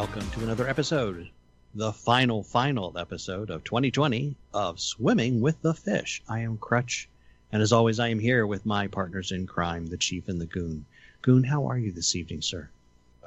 Welcome 0.00 0.30
to 0.30 0.40
another 0.40 0.66
episode, 0.66 1.28
the 1.74 1.92
final, 1.92 2.42
final 2.42 2.96
episode 2.96 3.50
of 3.50 3.64
2020 3.64 4.34
of 4.54 4.80
Swimming 4.80 5.42
with 5.42 5.60
the 5.60 5.74
Fish. 5.74 6.22
I 6.26 6.38
am 6.38 6.56
Crutch, 6.56 7.06
and 7.52 7.60
as 7.60 7.70
always, 7.70 8.00
I 8.00 8.08
am 8.08 8.18
here 8.18 8.46
with 8.46 8.64
my 8.64 8.86
partners 8.86 9.30
in 9.30 9.46
crime, 9.46 9.88
the 9.88 9.98
Chief 9.98 10.26
and 10.30 10.40
the 10.40 10.46
Goon. 10.46 10.86
Goon, 11.20 11.44
how 11.44 11.66
are 11.66 11.76
you 11.76 11.92
this 11.92 12.16
evening, 12.16 12.40
sir? 12.40 12.70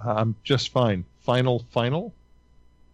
Uh, 0.04 0.16
I'm 0.16 0.36
just 0.44 0.70
fine. 0.70 1.06
Final, 1.20 1.60
final? 1.70 2.12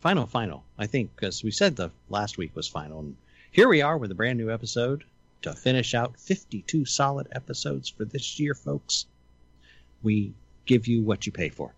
Final, 0.01 0.25
final. 0.25 0.65
I 0.77 0.85
think, 0.85 1.15
because 1.15 1.41
we 1.41 1.51
said, 1.51 1.77
the 1.77 1.89
last 2.09 2.37
week 2.37 2.53
was 2.57 2.67
final. 2.67 2.99
And 2.99 3.15
here 3.49 3.69
we 3.69 3.81
are 3.81 3.97
with 3.97 4.11
a 4.11 4.15
brand 4.15 4.37
new 4.37 4.51
episode 4.51 5.05
to 5.43 5.53
finish 5.53 5.93
out 5.93 6.19
52 6.19 6.83
solid 6.83 7.29
episodes 7.31 7.87
for 7.87 8.03
this 8.03 8.41
year, 8.41 8.55
folks. 8.55 9.05
We 10.03 10.33
give 10.65 10.87
you 10.87 11.01
what 11.01 11.25
you 11.25 11.31
pay 11.31 11.47
for, 11.47 11.71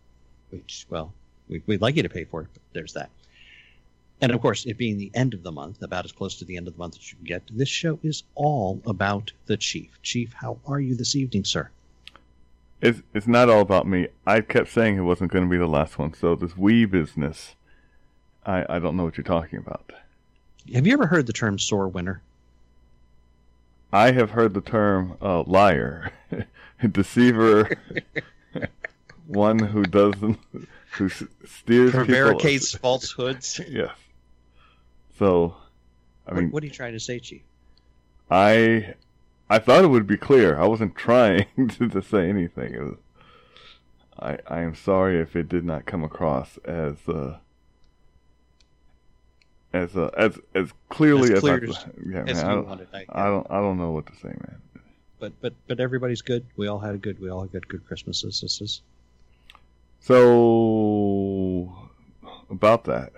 which, 0.49 0.87
well, 0.89 1.13
we, 1.51 1.61
we'd 1.67 1.81
like 1.81 1.95
you 1.95 2.03
to 2.03 2.09
pay 2.09 2.23
for 2.23 2.41
it, 2.41 2.47
but 2.53 2.61
there's 2.73 2.93
that. 2.93 3.11
And 4.21 4.31
of 4.31 4.41
course, 4.41 4.65
it 4.65 4.77
being 4.77 4.97
the 4.97 5.11
end 5.13 5.33
of 5.33 5.43
the 5.43 5.51
month, 5.51 5.81
about 5.81 6.05
as 6.05 6.11
close 6.11 6.37
to 6.37 6.45
the 6.45 6.55
end 6.55 6.67
of 6.67 6.73
the 6.73 6.79
month 6.79 6.95
as 6.97 7.11
you 7.11 7.17
can 7.17 7.25
get, 7.25 7.43
this 7.51 7.69
show 7.69 7.99
is 8.03 8.23
all 8.35 8.81
about 8.85 9.31
the 9.47 9.57
Chief. 9.57 9.99
Chief, 10.03 10.31
how 10.33 10.59
are 10.65 10.79
you 10.79 10.95
this 10.95 11.15
evening, 11.15 11.43
sir? 11.43 11.69
It's 12.81 13.01
it's 13.13 13.27
not 13.27 13.49
all 13.49 13.61
about 13.61 13.87
me. 13.87 14.07
I 14.25 14.41
kept 14.41 14.69
saying 14.69 14.97
it 14.97 15.01
wasn't 15.01 15.31
going 15.31 15.45
to 15.45 15.49
be 15.49 15.57
the 15.57 15.67
last 15.67 15.99
one. 15.99 16.13
So 16.13 16.35
this 16.35 16.57
we 16.57 16.85
business, 16.85 17.55
I 18.45 18.65
I 18.67 18.79
don't 18.79 18.95
know 18.95 19.03
what 19.03 19.17
you're 19.17 19.23
talking 19.23 19.59
about. 19.59 19.91
Have 20.73 20.87
you 20.87 20.93
ever 20.93 21.07
heard 21.07 21.27
the 21.27 21.33
term 21.33 21.59
sore 21.59 21.87
winner? 21.87 22.21
I 23.93 24.11
have 24.11 24.31
heard 24.31 24.53
the 24.53 24.61
term 24.61 25.17
uh, 25.21 25.43
liar, 25.43 26.13
deceiver, 26.91 27.75
one 29.27 29.59
who 29.59 29.83
doesn't 29.83 30.39
who 30.91 31.05
s- 31.05 31.23
steers 31.45 31.91
people. 31.91 32.05
Prevaricates 32.05 32.75
falsehoods. 32.77 33.59
Yes. 33.67 33.91
So, 35.17 35.55
I 36.27 36.33
What, 36.33 36.39
mean, 36.41 36.51
what 36.51 36.63
are 36.63 36.65
you 36.65 36.71
trying 36.71 36.93
to 36.93 36.99
say, 36.99 37.19
Chief? 37.19 37.41
I 38.29 38.95
I 39.49 39.59
thought 39.59 39.83
it 39.83 39.87
would 39.89 40.07
be 40.07 40.17
clear. 40.17 40.57
I 40.59 40.65
wasn't 40.67 40.95
trying 41.07 41.45
to, 41.77 41.89
to 41.89 42.01
say 42.01 42.29
anything. 42.29 42.73
It 42.73 42.81
was, 42.81 42.95
I 44.19 44.37
I 44.47 44.61
am 44.61 44.75
sorry 44.75 45.19
if 45.19 45.35
it 45.35 45.49
did 45.49 45.63
not 45.65 45.85
come 45.85 46.03
across 46.03 46.57
as 46.65 46.95
uh, 47.07 47.37
as 49.73 49.95
uh, 49.95 50.09
as 50.17 50.37
as 50.53 50.71
clearly 50.89 51.33
As 51.33 51.43
as, 51.43 51.45
I, 51.45 51.55
as- 51.55 51.85
yeah, 52.09 52.23
as 52.27 52.37
man, 52.37 52.45
you 52.45 52.51
I, 52.51 52.55
don't, 52.55 52.67
wanted, 52.67 52.87
I- 52.93 53.05
I 53.09 53.25
don't 53.27 53.47
I 53.49 53.55
don't 53.59 53.77
know 53.77 53.91
what 53.91 54.05
to 54.07 54.15
say, 54.15 54.29
man. 54.29 54.61
But 55.19 55.33
but 55.39 55.53
but 55.67 55.79
everybody's 55.79 56.21
good. 56.23 56.45
We 56.57 56.67
all 56.67 56.79
had 56.79 56.95
a 56.95 56.97
good. 56.97 57.19
We 57.19 57.29
all 57.29 57.41
had 57.47 57.67
good 57.67 57.85
Christmases. 57.85 58.41
This 58.41 58.59
is 58.61 58.81
So 60.01 61.73
about 62.49 62.85
that, 62.85 63.13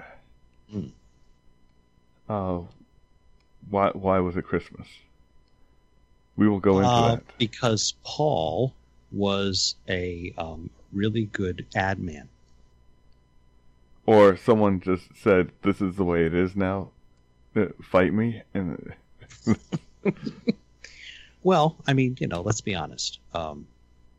Hmm. 0.69 0.87
uh, 2.27 2.59
why 3.69 3.89
why 3.93 4.19
was 4.19 4.35
it 4.35 4.43
Christmas? 4.43 4.87
We 6.35 6.47
will 6.49 6.59
go 6.59 6.79
into 6.79 6.89
Uh, 6.89 7.15
that. 7.15 7.23
because 7.37 7.93
Paul 8.03 8.73
was 9.11 9.75
a 9.87 10.33
um, 10.37 10.69
really 10.91 11.25
good 11.25 11.65
ad 11.75 11.99
man. 11.99 12.27
Or 14.05 14.35
someone 14.35 14.81
just 14.81 15.15
said, 15.15 15.51
"This 15.61 15.79
is 15.79 15.95
the 15.95 16.03
way 16.03 16.25
it 16.25 16.33
is 16.33 16.53
now. 16.55 16.89
Uh, 17.55 17.67
Fight 17.81 18.13
me." 18.13 18.41
And 18.53 18.93
Well, 21.43 21.77
I 21.87 21.93
mean, 21.93 22.17
you 22.19 22.27
know, 22.27 22.41
let's 22.41 22.61
be 22.61 22.75
honest. 22.75 23.19
Um, 23.33 23.67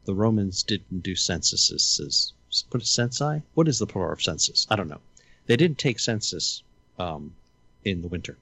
the 0.06 0.14
Romans 0.14 0.62
didn't 0.62 1.02
do 1.02 1.14
censuses. 1.14 2.32
What 2.70 2.82
is 2.82 2.88
censi? 2.88 3.42
What 3.54 3.68
is 3.68 3.78
the 3.78 3.86
plural 3.86 4.12
of 4.12 4.22
census? 4.22 4.66
I 4.70 4.76
don't 4.76 4.88
know. 4.88 5.00
They 5.46 5.56
didn't 5.56 5.78
take 5.78 5.98
census 5.98 6.62
um, 6.98 7.34
in 7.84 8.02
the 8.02 8.08
winter. 8.08 8.36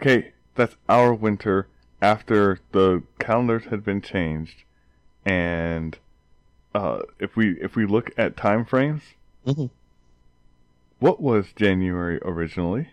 okay, 0.00 0.32
that's 0.54 0.74
our 0.88 1.12
winter 1.14 1.66
after 2.02 2.58
the 2.72 3.02
calendars 3.18 3.64
had 3.64 3.84
been 3.84 4.00
changed, 4.00 4.62
and 5.26 5.96
uh, 6.74 7.00
if 7.18 7.36
we 7.36 7.60
if 7.60 7.76
we 7.76 7.84
look 7.86 8.10
at 8.16 8.36
time 8.36 8.64
frames, 8.64 9.02
Mhm. 9.46 9.70
what 10.98 11.20
was 11.20 11.46
January 11.56 12.18
originally? 12.22 12.88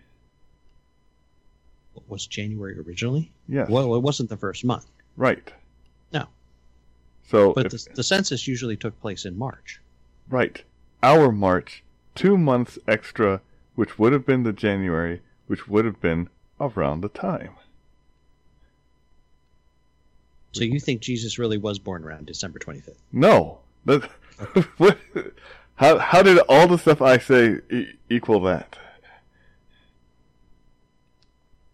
What 1.94 2.08
was 2.08 2.26
January 2.26 2.78
originally? 2.78 3.30
Yes, 3.48 3.68
Well, 3.68 3.94
it 3.94 4.00
wasn't 4.00 4.28
the 4.28 4.36
first 4.36 4.64
month, 4.64 4.86
right. 5.16 5.52
No. 6.12 6.26
So 7.28 7.52
but 7.54 7.66
if- 7.66 7.72
the, 7.84 7.94
the 7.94 8.02
census 8.04 8.46
usually 8.46 8.76
took 8.76 8.98
place 9.00 9.24
in 9.24 9.36
March. 9.36 9.80
Right. 10.30 10.62
Our 11.02 11.32
March, 11.32 11.82
two 12.14 12.36
months 12.36 12.78
extra, 12.86 13.40
which 13.74 13.98
would 13.98 14.12
have 14.12 14.26
been 14.26 14.42
the 14.42 14.52
January, 14.52 15.22
which 15.46 15.68
would 15.68 15.84
have 15.84 16.00
been 16.00 16.28
around 16.60 17.00
the 17.00 17.08
time. 17.08 17.54
So 20.52 20.64
you 20.64 20.80
think 20.80 21.00
Jesus 21.00 21.38
really 21.38 21.58
was 21.58 21.78
born 21.78 22.04
around 22.04 22.26
December 22.26 22.58
25th? 22.58 22.96
No. 23.12 23.58
That, 23.84 24.04
what, 24.78 24.98
how, 25.76 25.98
how 25.98 26.22
did 26.22 26.38
all 26.48 26.66
the 26.66 26.78
stuff 26.78 27.00
I 27.00 27.18
say 27.18 27.58
e- 27.70 27.92
equal 28.10 28.40
that? 28.40 28.76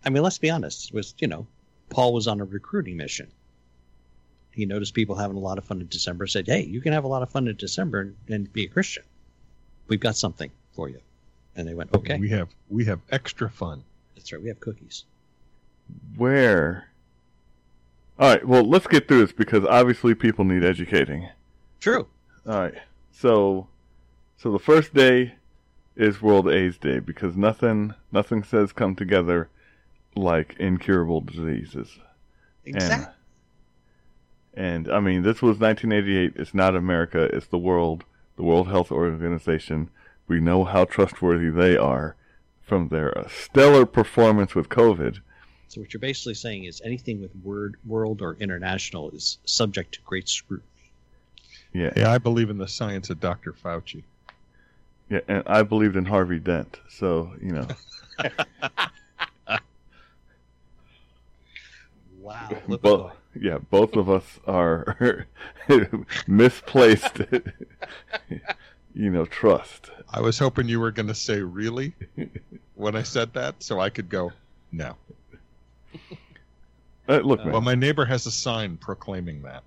I 0.04 0.10
mean, 0.10 0.22
let's 0.22 0.38
be 0.38 0.50
honest. 0.50 0.90
It 0.90 0.94
was 0.94 1.14
you 1.18 1.28
know, 1.28 1.46
Paul 1.88 2.12
was 2.12 2.28
on 2.28 2.40
a 2.40 2.44
recruiting 2.44 2.96
mission. 2.96 3.32
He 4.54 4.66
noticed 4.66 4.94
people 4.94 5.16
having 5.16 5.36
a 5.36 5.40
lot 5.40 5.58
of 5.58 5.64
fun 5.64 5.80
in 5.80 5.88
December. 5.88 6.26
Said, 6.26 6.46
"Hey, 6.46 6.64
you 6.64 6.80
can 6.80 6.92
have 6.92 7.04
a 7.04 7.08
lot 7.08 7.22
of 7.22 7.30
fun 7.30 7.48
in 7.48 7.56
December 7.56 8.00
and, 8.00 8.16
and 8.28 8.52
be 8.52 8.64
a 8.64 8.68
Christian. 8.68 9.02
We've 9.88 10.00
got 10.00 10.16
something 10.16 10.50
for 10.72 10.88
you." 10.88 11.00
And 11.56 11.66
they 11.68 11.74
went, 11.74 11.92
"Okay, 11.92 12.18
We 12.18 12.30
have 12.30 12.48
we 12.68 12.84
have 12.84 13.00
extra 13.10 13.50
fun. 13.50 13.82
that's 14.14 14.32
right. 14.32 14.42
We 14.42 14.48
have 14.48 14.60
cookies." 14.60 15.04
Where? 16.16 16.88
Alright, 18.18 18.46
well, 18.46 18.62
let's 18.62 18.86
get 18.86 19.08
through 19.08 19.20
this 19.20 19.32
because 19.32 19.64
obviously 19.64 20.14
people 20.14 20.44
need 20.44 20.64
educating. 20.64 21.28
True. 21.80 22.06
All 22.46 22.60
right. 22.60 22.74
So, 23.12 23.66
so 24.36 24.52
the 24.52 24.58
first 24.58 24.94
day 24.94 25.34
is 25.96 26.22
World 26.22 26.48
AIDS 26.48 26.78
Day 26.78 27.00
because 27.00 27.36
nothing, 27.36 27.92
nothing 28.12 28.44
says 28.44 28.72
come 28.72 28.94
together 28.94 29.48
like 30.14 30.54
incurable 30.58 31.20
diseases. 31.20 31.98
Exactly. 32.64 33.12
And, 34.56 34.86
and 34.86 34.94
I 34.94 35.00
mean, 35.00 35.22
this 35.22 35.42
was 35.42 35.58
1988. 35.58 36.34
It's 36.36 36.54
not 36.54 36.76
America. 36.76 37.24
It's 37.24 37.46
the 37.46 37.58
world, 37.58 38.04
the 38.36 38.42
World 38.42 38.68
Health 38.68 38.90
Organization. 38.90 39.90
We 40.26 40.40
know 40.40 40.64
how 40.64 40.84
trustworthy 40.84 41.50
they 41.50 41.76
are 41.76 42.16
from 42.62 42.88
their 42.88 43.16
uh, 43.16 43.28
stellar 43.28 43.84
performance 43.86 44.54
with 44.54 44.68
COVID. 44.68 45.20
So 45.68 45.80
what 45.80 45.92
you're 45.92 46.00
basically 46.00 46.34
saying 46.34 46.64
is 46.64 46.80
anything 46.84 47.20
with 47.20 47.34
word, 47.42 47.76
world, 47.86 48.22
or 48.22 48.36
international 48.38 49.10
is 49.10 49.38
subject 49.44 49.94
to 49.94 50.00
great 50.02 50.28
scrutiny. 50.28 50.68
Yeah, 51.72 51.92
Yeah, 51.96 52.12
I 52.12 52.18
believe 52.18 52.50
in 52.50 52.58
the 52.58 52.68
science 52.68 53.10
of 53.10 53.20
Dr. 53.20 53.52
Fauci. 53.52 54.04
yeah. 55.10 55.20
And 55.26 55.42
I 55.46 55.62
believed 55.62 55.96
in 55.96 56.04
Harvey 56.04 56.38
Dent, 56.38 56.78
so 56.88 57.32
you 57.42 57.52
know. 57.52 57.66
Wow. 62.24 62.48
Look 62.68 62.82
Well, 62.82 63.12
yeah, 63.40 63.58
both 63.70 63.96
of 63.96 64.08
us 64.10 64.40
are 64.46 65.26
misplaced, 66.26 67.20
you 68.94 69.10
know, 69.10 69.24
trust. 69.26 69.90
I 70.12 70.20
was 70.20 70.38
hoping 70.38 70.68
you 70.68 70.80
were 70.80 70.90
going 70.92 71.08
to 71.08 71.14
say 71.14 71.40
really 71.40 71.94
when 72.74 72.94
I 72.96 73.02
said 73.02 73.32
that, 73.34 73.62
so 73.62 73.80
I 73.80 73.90
could 73.90 74.08
go 74.08 74.32
no. 74.72 74.96
Uh, 77.08 77.18
look, 77.18 77.40
Uh, 77.40 77.44
man, 77.44 77.52
Well, 77.52 77.60
my 77.62 77.74
neighbor 77.74 78.04
has 78.06 78.26
a 78.26 78.30
sign 78.30 78.76
proclaiming 78.76 79.42
that. 79.42 79.62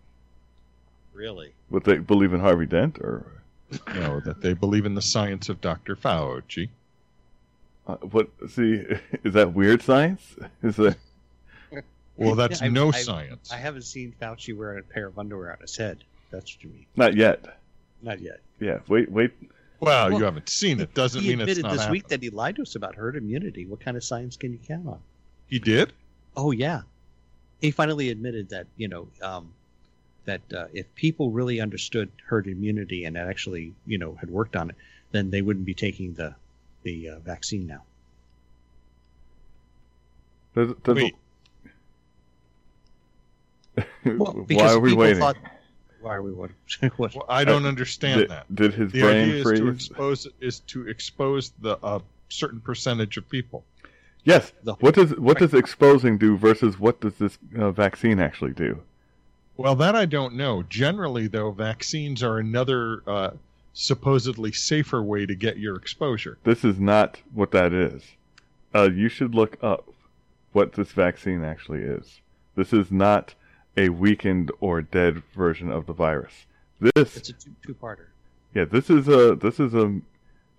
really? 1.14 1.54
would 1.70 1.84
they 1.84 1.98
believe 1.98 2.34
in 2.34 2.40
Harvey 2.40 2.66
Dent 2.66 2.98
or 3.00 3.26
No, 3.94 4.20
that 4.22 4.42
they 4.42 4.54
believe 4.54 4.86
in 4.86 4.96
the 4.96 5.02
science 5.02 5.50
of 5.50 5.60
Dr. 5.62 5.96
Fauci. 5.96 6.70
uh, 7.88 7.96
what? 7.98 8.30
See, 8.50 8.84
is 9.24 9.34
that 9.34 9.54
weird 9.54 9.82
science? 9.82 10.36
Is 10.64 10.78
that 10.78 10.98
Well, 12.18 12.36
that's 12.36 12.60
Yeah, 12.62 12.66
I've- 12.68 12.74
no 12.74 12.88
I've- 12.90 13.04
science. 13.04 13.52
I 13.52 13.58
haven't 13.58 13.84
seen 13.84 14.14
Fauci 14.20 14.56
wearing 14.56 14.80
a 14.80 14.84
pair 14.84 15.08
of 15.08 15.18
underwear 15.20 15.52
on 15.52 15.60
his 15.60 15.76
head. 15.78 16.04
That's 16.32 16.56
what 16.56 16.64
you 16.64 16.70
mean. 16.72 16.86
not 16.96 17.16
yet? 17.16 17.60
Not 18.02 18.20
yet. 18.20 18.42
Yeah, 18.60 18.80
wait, 18.88 19.10
wait. 19.12 19.32
well, 19.80 20.10
Well, 20.10 20.20
you 20.20 20.26
haven't 20.26 20.50
seen 20.50 20.80
it. 20.80 20.94
Doesn't 20.94 21.22
he 21.22 21.30
mean 21.30 21.42
it's 21.42 21.44
admitted 21.52 21.64
not 21.64 21.72
this 21.74 21.82
happening. 21.82 21.92
week 21.94 22.08
that 22.10 22.24
he 22.24 22.30
lied 22.32 22.56
to 22.58 22.64
us 22.64 22.76
about 22.76 22.96
herd 22.96 23.16
immunity. 23.16 23.66
What 23.66 23.80
kind 23.80 23.96
of 23.96 24.04
science 24.04 24.36
can 24.36 24.52
you 24.52 24.60
count 24.68 24.88
on? 24.88 25.00
He 25.48 25.60
did? 25.60 25.94
Oh 26.36 26.52
yeah, 26.52 26.82
he 27.62 27.72
finally 27.72 28.10
admitted 28.10 28.50
that 28.50 28.68
you 28.78 28.88
know 28.88 29.08
um, 29.22 29.54
that 30.26 30.42
uh, 30.54 30.68
if 30.74 30.94
people 30.96 31.32
really 31.32 31.62
understood 31.62 32.12
herd 32.26 32.48
immunity 32.48 33.06
and 33.06 33.16
had 33.16 33.28
actually 33.28 33.74
you 33.86 33.98
know 33.98 34.16
had 34.16 34.30
worked 34.30 34.56
on 34.56 34.70
it, 34.72 34.76
then 35.12 35.30
they 35.30 35.42
wouldn't 35.42 35.66
be 35.66 35.74
taking 35.76 36.14
the 36.16 36.36
the 36.84 37.10
uh, 37.10 37.20
vaccine 37.20 37.66
now. 37.68 37.84
Does, 40.56 40.74
does 40.84 40.96
Wait. 40.96 41.16
Well, 44.16 44.34
Why 44.50 44.72
are 44.74 44.80
we 44.80 44.94
waiting? 44.94 45.20
thought 45.20 45.38
Why 46.02 46.16
are 46.16 46.22
we 46.22 46.32
what? 46.34 46.52
what 46.98 47.16
Well, 47.16 47.26
I 47.30 47.44
don't 47.44 47.66
Uh, 47.66 47.70
understand 47.70 48.22
Did, 48.22 48.30
that. 48.30 48.56
did 48.56 48.74
his 48.74 48.92
The 48.92 49.02
brain 49.02 49.30
idea 49.30 49.36
is 49.42 49.60
to 49.60 49.68
expose 49.70 50.28
is 50.42 50.60
to 50.62 50.88
expose 50.88 51.52
the 51.62 51.78
uh, 51.84 52.00
certain 52.30 52.60
percentage 52.62 53.18
of 53.18 53.30
people. 53.30 53.64
Yes. 54.24 54.52
The- 54.64 54.74
What 54.76 54.96
does 54.96 55.16
what 55.18 55.40
does 55.40 55.54
exposing 55.54 56.18
do 56.18 56.38
versus 56.38 56.80
what 56.80 57.00
does 57.02 57.16
this 57.16 57.38
uh, 57.58 57.72
vaccine 57.72 58.20
actually 58.20 58.52
do? 58.54 58.82
Well, 59.56 59.76
that 59.76 59.96
I 59.96 60.06
don't 60.06 60.36
know. 60.36 60.64
Generally, 60.64 61.28
though, 61.30 61.50
vaccines 61.52 62.22
are 62.22 62.38
another 62.38 63.02
uh, 63.08 63.32
supposedly 63.74 64.52
safer 64.52 65.02
way 65.02 65.26
to 65.26 65.34
get 65.34 65.58
your 65.58 65.76
exposure. 65.76 66.38
This 66.44 66.64
is 66.64 66.80
not 66.80 67.22
what 67.34 67.52
that 67.52 67.74
is. 67.74 68.04
Uh, 68.76 68.90
you 68.94 69.10
should 69.10 69.34
look 69.34 69.58
up 69.64 69.90
what 70.52 70.74
this 70.74 70.92
vaccine 70.92 71.44
actually 71.44 71.82
is. 71.82 72.22
This 72.56 72.72
is 72.74 72.92
not 72.92 73.34
a 73.78 73.90
weakened 73.90 74.52
or 74.60 74.82
dead 74.82 75.22
version 75.36 75.72
of 75.72 75.86
the 75.86 75.94
virus. 75.94 76.48
This 76.80 77.16
It's 77.16 77.30
a 77.30 77.34
two 77.34 77.76
parter. 77.76 78.08
Yeah, 78.54 78.66
this 78.66 78.90
is 78.90 79.08
a 79.08 79.36
this 79.36 79.60
is 79.60 79.76
a 79.76 80.02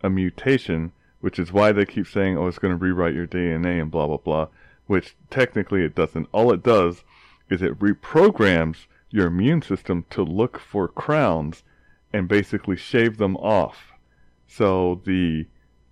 a 0.02 0.08
mutation, 0.08 0.92
which 1.20 1.38
is 1.38 1.52
why 1.52 1.72
they 1.72 1.84
keep 1.84 2.06
saying, 2.06 2.38
"Oh, 2.38 2.46
it's 2.46 2.60
going 2.60 2.72
to 2.72 2.82
rewrite 2.82 3.14
your 3.14 3.26
DNA" 3.26 3.80
and 3.80 3.90
blah 3.90 4.06
blah 4.06 4.18
blah. 4.18 4.48
Which 4.86 5.16
technically 5.30 5.84
it 5.84 5.94
doesn't. 5.94 6.28
All 6.32 6.52
it 6.52 6.62
does 6.62 7.02
is 7.50 7.60
it 7.60 7.78
reprograms 7.78 8.86
your 9.10 9.26
immune 9.26 9.62
system 9.62 10.04
to 10.10 10.22
look 10.22 10.58
for 10.58 10.86
crowns 10.86 11.62
and 12.12 12.28
basically 12.28 12.76
shave 12.76 13.18
them 13.18 13.36
off, 13.36 13.92
so 14.46 15.00
the 15.04 15.46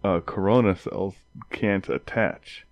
uh, 0.05 0.21
corona 0.21 0.77
cells 0.77 1.15
can't 1.51 1.89
attach, 1.89 2.65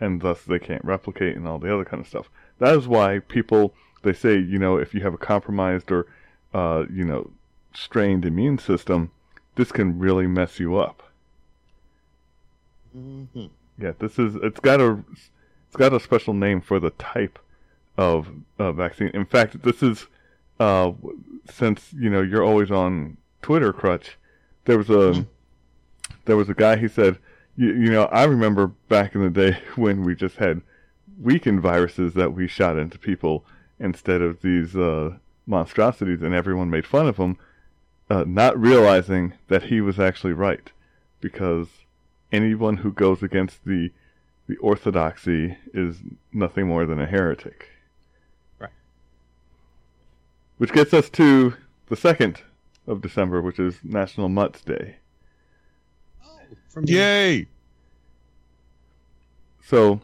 and 0.00 0.20
thus 0.20 0.42
they 0.42 0.58
can't 0.58 0.84
replicate 0.84 1.36
and 1.36 1.48
all 1.48 1.58
the 1.58 1.72
other 1.72 1.84
kind 1.84 2.00
of 2.00 2.08
stuff. 2.08 2.28
That 2.58 2.76
is 2.76 2.86
why 2.86 3.18
people 3.18 3.74
they 4.04 4.12
say, 4.14 4.38
you 4.38 4.58
know, 4.58 4.76
if 4.78 4.94
you 4.94 5.00
have 5.02 5.14
a 5.14 5.18
compromised 5.18 5.90
or 5.92 6.06
uh, 6.54 6.84
you 6.90 7.04
know 7.04 7.30
strained 7.74 8.24
immune 8.24 8.58
system, 8.58 9.10
this 9.56 9.72
can 9.72 9.98
really 9.98 10.26
mess 10.28 10.60
you 10.60 10.76
up. 10.76 11.02
hmm 12.92 13.46
Yeah, 13.78 13.92
this 13.98 14.18
is 14.18 14.36
it's 14.36 14.60
got 14.60 14.80
a 14.80 15.02
it's 15.68 15.76
got 15.76 15.92
a 15.92 16.00
special 16.00 16.34
name 16.34 16.60
for 16.60 16.78
the 16.80 16.90
type 16.90 17.38
of 17.96 18.30
uh, 18.58 18.72
vaccine. 18.72 19.08
In 19.14 19.24
fact, 19.26 19.62
this 19.62 19.82
is 19.82 20.06
uh, 20.60 20.92
since 21.50 21.92
you 21.92 22.10
know 22.10 22.22
you're 22.22 22.44
always 22.44 22.70
on 22.70 23.16
Twitter, 23.42 23.72
Crutch. 23.72 24.16
There 24.64 24.78
was 24.78 24.90
a 24.90 25.26
there 26.26 26.36
was 26.36 26.48
a 26.48 26.54
guy 26.54 26.76
who 26.76 26.88
said, 26.88 27.18
you, 27.56 27.68
you 27.68 27.90
know, 27.90 28.04
I 28.06 28.24
remember 28.24 28.68
back 28.88 29.14
in 29.14 29.22
the 29.22 29.30
day 29.30 29.58
when 29.76 30.04
we 30.04 30.14
just 30.14 30.36
had 30.36 30.62
weakened 31.20 31.60
viruses 31.60 32.14
that 32.14 32.32
we 32.34 32.48
shot 32.48 32.78
into 32.78 32.98
people 32.98 33.44
instead 33.84 34.22
of 34.22 34.40
these 34.40 34.74
uh, 34.74 35.14
monstrosities, 35.46 36.22
and 36.22 36.34
everyone 36.34 36.70
made 36.70 36.86
fun 36.86 37.06
of 37.06 37.18
him, 37.18 37.36
uh, 38.08 38.24
not 38.26 38.58
realizing 38.58 39.34
that 39.48 39.64
he 39.64 39.82
was 39.82 40.00
actually 40.00 40.32
right, 40.32 40.72
because 41.20 41.68
anyone 42.32 42.78
who 42.78 42.90
goes 42.90 43.22
against 43.22 43.64
the 43.64 43.90
the 44.46 44.56
orthodoxy 44.58 45.56
is 45.72 46.02
nothing 46.30 46.66
more 46.66 46.84
than 46.84 47.00
a 47.00 47.06
heretic. 47.06 47.70
Right. 48.58 48.70
Which 50.58 50.72
gets 50.72 50.92
us 50.92 51.08
to 51.10 51.54
the 51.86 51.96
second 51.96 52.42
of 52.86 53.00
December, 53.00 53.40
which 53.40 53.58
is 53.58 53.80
National 53.82 54.28
Mutts 54.28 54.60
Day. 54.60 54.96
Oh, 56.26 56.38
from 56.68 56.84
Yay! 56.84 57.46
So, 59.64 60.02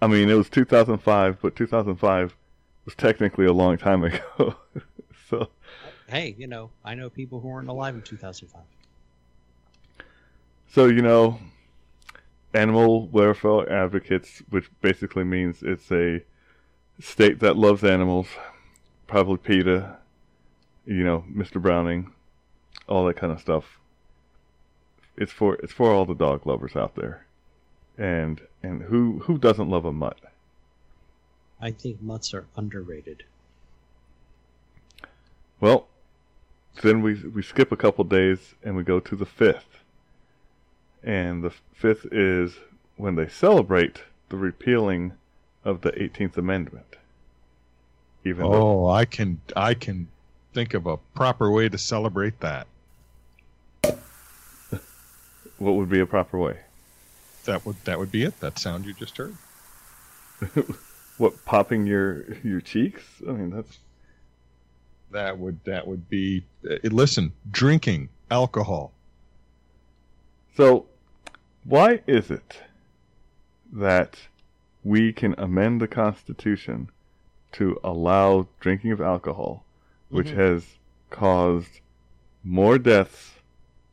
I 0.00 0.08
mean, 0.08 0.28
it 0.28 0.34
was 0.34 0.50
2005, 0.50 1.38
but 1.40 1.54
2005 1.54 2.36
was 2.84 2.94
technically 2.94 3.46
a 3.46 3.52
long 3.52 3.78
time 3.78 4.04
ago. 4.04 4.56
so, 5.28 5.48
Hey, 6.08 6.34
you 6.38 6.46
know, 6.46 6.70
I 6.84 6.94
know 6.94 7.08
people 7.08 7.40
who 7.40 7.48
weren't 7.48 7.68
alive 7.68 7.94
in 7.94 8.02
2005. 8.02 8.62
so 10.68 10.86
you 10.86 11.02
know, 11.02 11.38
animal 12.54 13.08
welfare 13.08 13.70
advocates, 13.72 14.42
which 14.50 14.70
basically 14.80 15.24
means 15.24 15.62
it's 15.62 15.90
a 15.90 16.22
state 17.00 17.40
that 17.40 17.56
loves 17.56 17.82
animals, 17.82 18.28
probably 19.06 19.38
PETA, 19.38 19.96
you 20.84 21.04
know, 21.04 21.24
Mr. 21.32 21.60
Browning, 21.60 22.12
all 22.88 23.06
that 23.06 23.16
kind 23.16 23.32
of 23.32 23.40
stuff. 23.40 23.78
It's 25.16 25.32
for 25.32 25.54
it's 25.56 25.72
for 25.72 25.92
all 25.92 26.04
the 26.04 26.14
dog 26.14 26.46
lovers 26.46 26.74
out 26.74 26.94
there, 26.94 27.26
and 27.98 28.40
and 28.62 28.82
who 28.82 29.20
who 29.20 29.38
doesn't 29.38 29.68
love 29.68 29.84
a 29.84 29.92
mutt? 29.92 30.18
I 31.62 31.70
think 31.70 32.02
mutts 32.02 32.34
are 32.34 32.46
underrated. 32.56 33.22
Well, 35.60 35.86
then 36.82 37.02
we 37.02 37.14
we 37.14 37.42
skip 37.42 37.70
a 37.70 37.76
couple 37.76 38.02
days 38.02 38.54
and 38.64 38.74
we 38.76 38.82
go 38.82 38.98
to 38.98 39.14
the 39.14 39.24
fifth, 39.24 39.78
and 41.04 41.44
the 41.44 41.52
fifth 41.72 42.06
is 42.10 42.56
when 42.96 43.14
they 43.14 43.28
celebrate 43.28 44.02
the 44.28 44.36
repealing 44.36 45.12
of 45.64 45.82
the 45.82 46.02
Eighteenth 46.02 46.36
Amendment. 46.36 46.96
Even 48.24 48.50
though 48.50 48.86
Oh, 48.86 48.88
I 48.88 49.04
can 49.04 49.40
I 49.54 49.74
can 49.74 50.08
think 50.52 50.74
of 50.74 50.86
a 50.86 50.96
proper 51.14 51.48
way 51.48 51.68
to 51.68 51.78
celebrate 51.78 52.40
that. 52.40 52.66
what 55.58 55.76
would 55.76 55.88
be 55.88 56.00
a 56.00 56.06
proper 56.06 56.38
way? 56.38 56.58
That 57.44 57.64
would 57.64 57.76
that 57.84 58.00
would 58.00 58.10
be 58.10 58.24
it. 58.24 58.40
That 58.40 58.58
sound 58.58 58.84
you 58.84 58.94
just 58.94 59.16
heard. 59.16 59.36
What 61.22 61.44
popping 61.44 61.86
your 61.86 62.34
your 62.42 62.60
cheeks? 62.60 63.04
I 63.28 63.30
mean 63.30 63.50
that's 63.50 63.78
That 65.12 65.38
would 65.38 65.60
that 65.64 65.86
would 65.86 66.08
be. 66.08 66.44
Uh, 66.68 66.78
listen, 66.82 67.32
drinking 67.48 68.08
alcohol. 68.30 68.92
so. 70.56 70.86
Why 71.64 72.00
is 72.08 72.28
it 72.32 72.58
that 73.72 74.18
we 74.82 75.12
can 75.12 75.36
amend 75.38 75.80
the 75.80 75.86
Constitution 75.86 76.88
to 77.52 77.78
allow 77.84 78.48
drinking 78.58 78.90
of 78.90 79.00
alcohol, 79.00 79.64
which 80.08 80.30
Mhm. 80.30 80.34
has 80.44 80.66
caused 81.10 81.78
more 82.42 82.78
deaths 82.78 83.34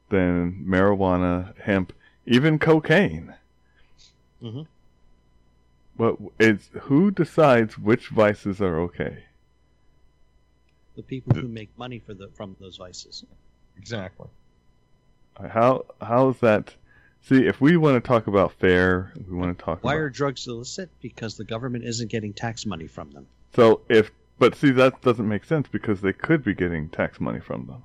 than 0.10 0.66
marijuana, 0.68 1.56
hemp, 1.60 1.94
even 2.26 2.58
cocaine? 2.58 3.36
Mhm. 4.42 4.66
But 6.00 6.16
it's 6.40 6.70
who 6.84 7.12
decides 7.12 7.78
which 7.78 8.08
vices 8.08 8.62
are 8.62 8.80
okay? 8.80 9.26
The 10.96 11.04
people 11.04 11.36
who 11.36 11.50
make 11.50 11.78
money 11.78 12.00
for 12.00 12.14
the 12.14 12.30
from 12.30 12.56
those 12.62 12.78
vices. 12.78 13.26
Exactly. 13.78 14.28
Uh, 15.36 15.50
how 15.50 15.86
how 16.02 16.30
is 16.30 16.40
that? 16.40 16.74
See, 17.22 17.46
if 17.46 17.60
we 17.60 17.76
want 17.76 18.02
to 18.02 18.08
talk 18.08 18.28
about 18.28 18.54
fair, 18.54 19.12
we 19.30 19.36
want 19.36 19.58
to 19.58 19.62
talk 19.62 19.84
Why 19.84 19.96
about 19.96 20.04
are 20.04 20.10
drugs 20.10 20.48
illicit? 20.48 20.90
Because 21.02 21.36
the 21.36 21.44
government 21.44 21.84
isn't 21.84 22.10
getting 22.10 22.32
tax 22.32 22.66
money 22.66 22.88
from 22.88 23.12
them. 23.12 23.28
So 23.54 23.82
if, 23.90 24.10
but 24.38 24.56
see, 24.56 24.72
that 24.72 25.02
doesn't 25.02 25.28
make 25.28 25.44
sense 25.44 25.68
because 25.68 26.00
they 26.00 26.14
could 26.14 26.46
be 26.46 26.54
getting 26.54 26.88
tax 26.88 27.20
money 27.20 27.42
from 27.42 27.68
them. 27.68 27.84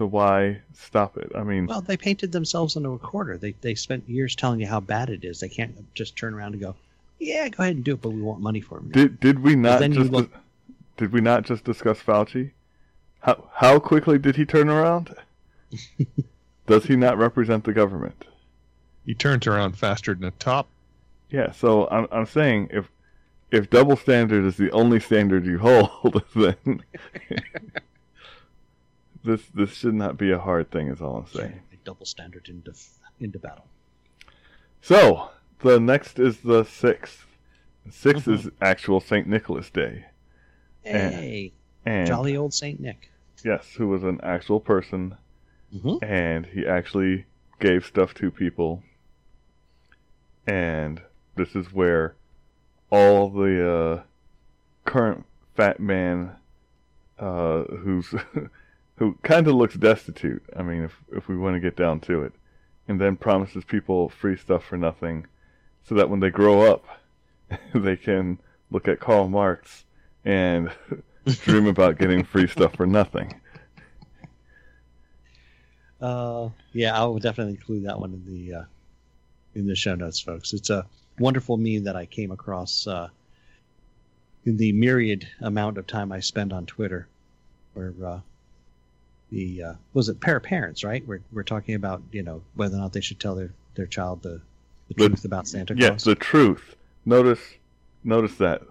So 0.00 0.06
why 0.06 0.62
stop 0.72 1.18
it? 1.18 1.30
I 1.34 1.42
mean, 1.42 1.66
Well, 1.66 1.82
they 1.82 1.98
painted 1.98 2.32
themselves 2.32 2.74
into 2.74 2.88
a 2.88 2.98
corner. 2.98 3.36
They 3.36 3.52
they 3.60 3.74
spent 3.74 4.08
years 4.08 4.34
telling 4.34 4.58
you 4.58 4.66
how 4.66 4.80
bad 4.80 5.10
it 5.10 5.26
is. 5.26 5.40
They 5.40 5.50
can't 5.50 5.94
just 5.94 6.16
turn 6.16 6.32
around 6.32 6.54
and 6.54 6.62
go, 6.62 6.74
"Yeah, 7.18 7.46
go 7.50 7.64
ahead 7.64 7.76
and 7.76 7.84
do 7.84 7.92
it, 7.92 8.00
but 8.00 8.08
we 8.08 8.22
want 8.22 8.40
money 8.40 8.62
for 8.62 8.76
them." 8.78 8.88
did 8.92 9.20
did 9.20 9.40
we 9.40 9.54
not 9.56 9.82
just 9.82 10.10
look- 10.10 10.32
did 10.96 11.12
we 11.12 11.20
not 11.20 11.42
just 11.42 11.64
discuss 11.64 12.00
Fauci? 12.00 12.52
How 13.18 13.50
how 13.52 13.78
quickly 13.78 14.18
did 14.18 14.36
he 14.36 14.46
turn 14.46 14.70
around? 14.70 15.14
Does 16.66 16.84
he 16.86 16.96
not 16.96 17.18
represent 17.18 17.64
the 17.64 17.74
government? 17.74 18.24
He 19.04 19.12
turns 19.12 19.46
around 19.46 19.76
faster 19.76 20.14
than 20.14 20.24
a 20.24 20.30
top. 20.30 20.66
Yeah. 21.28 21.52
So 21.52 21.88
I'm 21.90 22.08
I'm 22.10 22.24
saying 22.24 22.70
if 22.72 22.90
if 23.50 23.68
double 23.68 23.96
standard 23.96 24.46
is 24.46 24.56
the 24.56 24.70
only 24.70 24.98
standard 24.98 25.44
you 25.44 25.58
hold, 25.58 26.24
then 26.34 26.84
this 29.24 29.42
this 29.54 29.70
should 29.74 29.94
not 29.94 30.16
be 30.16 30.30
a 30.30 30.38
hard 30.38 30.70
thing. 30.70 30.88
Is 30.88 31.00
all 31.00 31.18
I'm 31.18 31.26
saying. 31.26 31.60
A 31.72 31.76
double 31.84 32.06
standard 32.06 32.48
into 32.48 32.72
into 33.20 33.38
battle. 33.38 33.66
So 34.82 35.30
the 35.60 35.78
next 35.80 36.18
is 36.18 36.38
the 36.38 36.64
sixth. 36.64 37.26
6th 37.88 38.24
Mhm. 38.26 38.34
is 38.34 38.50
actual 38.60 39.00
Saint 39.00 39.26
Nicholas 39.26 39.70
Day, 39.70 40.04
Hey, 40.82 41.52
and 41.86 42.06
jolly 42.06 42.36
old 42.36 42.52
Saint 42.54 42.78
Nick. 42.78 43.10
yes, 43.42 43.74
who 43.74 43.88
was 43.88 44.02
an 44.04 44.20
actual 44.22 44.60
person, 44.60 45.16
hmm 45.72 45.96
and 46.02 46.46
he 46.46 46.66
actually 46.66 47.24
gave 47.58 47.84
stuff 47.86 48.12
to 48.14 48.30
people. 48.30 48.82
And 50.46 51.00
this 51.36 51.54
is 51.56 51.72
where 51.72 52.14
all 52.90 53.30
the 53.30 53.70
uh, 53.72 54.02
current 54.84 55.24
fat 55.56 55.80
man, 55.80 56.36
uh, 57.18 57.62
who's 57.64 58.14
who 59.00 59.16
kind 59.22 59.48
of 59.48 59.54
looks 59.54 59.74
destitute. 59.74 60.44
I 60.54 60.62
mean, 60.62 60.84
if 60.84 60.94
if 61.10 61.26
we 61.26 61.36
want 61.36 61.56
to 61.56 61.60
get 61.60 61.74
down 61.74 62.00
to 62.00 62.22
it, 62.22 62.34
and 62.86 63.00
then 63.00 63.16
promises 63.16 63.64
people 63.64 64.10
free 64.10 64.36
stuff 64.36 64.62
for 64.62 64.76
nothing, 64.76 65.26
so 65.82 65.94
that 65.96 66.10
when 66.10 66.20
they 66.20 66.30
grow 66.30 66.70
up, 66.70 66.84
they 67.74 67.96
can 67.96 68.38
look 68.70 68.86
at 68.86 69.00
Karl 69.00 69.28
Marx 69.28 69.84
and 70.24 70.70
dream 71.26 71.66
about 71.66 71.98
getting 71.98 72.24
free 72.24 72.46
stuff 72.46 72.76
for 72.76 72.86
nothing. 72.86 73.40
Uh, 75.98 76.50
yeah, 76.72 76.98
I 76.98 77.04
will 77.06 77.18
definitely 77.18 77.54
include 77.54 77.86
that 77.86 77.98
one 77.98 78.12
in 78.12 78.24
the 78.26 78.54
uh, 78.54 78.64
in 79.54 79.66
the 79.66 79.74
show 79.74 79.94
notes, 79.94 80.20
folks. 80.20 80.52
It's 80.52 80.68
a 80.68 80.84
wonderful 81.18 81.56
meme 81.56 81.84
that 81.84 81.96
I 81.96 82.04
came 82.04 82.32
across 82.32 82.86
uh, 82.86 83.08
in 84.44 84.58
the 84.58 84.72
myriad 84.72 85.26
amount 85.40 85.78
of 85.78 85.86
time 85.86 86.12
I 86.12 86.20
spend 86.20 86.52
on 86.52 86.66
Twitter, 86.66 87.08
where 87.72 87.94
uh, 88.04 88.20
the 89.30 89.62
uh, 89.62 89.74
was 89.94 90.08
it 90.08 90.20
pair 90.20 90.36
of 90.36 90.42
parents, 90.42 90.84
right? 90.84 91.06
We're 91.06 91.20
we're 91.32 91.42
talking 91.44 91.74
about 91.74 92.02
you 92.12 92.22
know 92.22 92.42
whether 92.54 92.76
or 92.76 92.80
not 92.80 92.92
they 92.92 93.00
should 93.00 93.20
tell 93.20 93.34
their 93.34 93.52
their 93.74 93.86
child 93.86 94.22
the 94.22 94.40
the 94.88 94.94
The- 94.94 95.08
truth 95.08 95.24
about 95.24 95.48
Santa 95.48 95.74
Claus. 95.74 95.82
Yes, 95.82 96.04
the 96.04 96.14
truth. 96.14 96.76
Notice, 97.06 97.40
notice 98.04 98.34
that, 98.36 98.62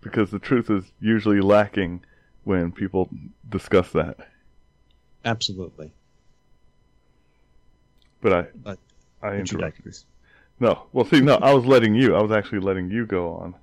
because 0.00 0.30
the 0.30 0.38
truth 0.38 0.70
is 0.70 0.84
usually 1.00 1.40
lacking 1.40 2.02
when 2.44 2.70
people 2.70 3.08
discuss 3.50 3.90
that. 3.92 4.28
Absolutely. 5.24 5.90
But 8.20 8.32
I, 8.32 8.42
But- 8.62 8.78
I 9.22 9.28
But 9.28 9.32
you 9.32 9.38
interrupted. 9.40 9.98
No, 10.60 10.84
well, 10.92 11.04
see, 11.04 11.20
no, 11.20 11.34
I 11.36 11.52
was 11.52 11.64
letting 11.66 11.94
you. 11.94 12.14
I 12.14 12.22
was 12.22 12.30
actually 12.30 12.60
letting 12.60 12.88
you 12.90 13.06
go 13.06 13.30
on. 13.32 13.54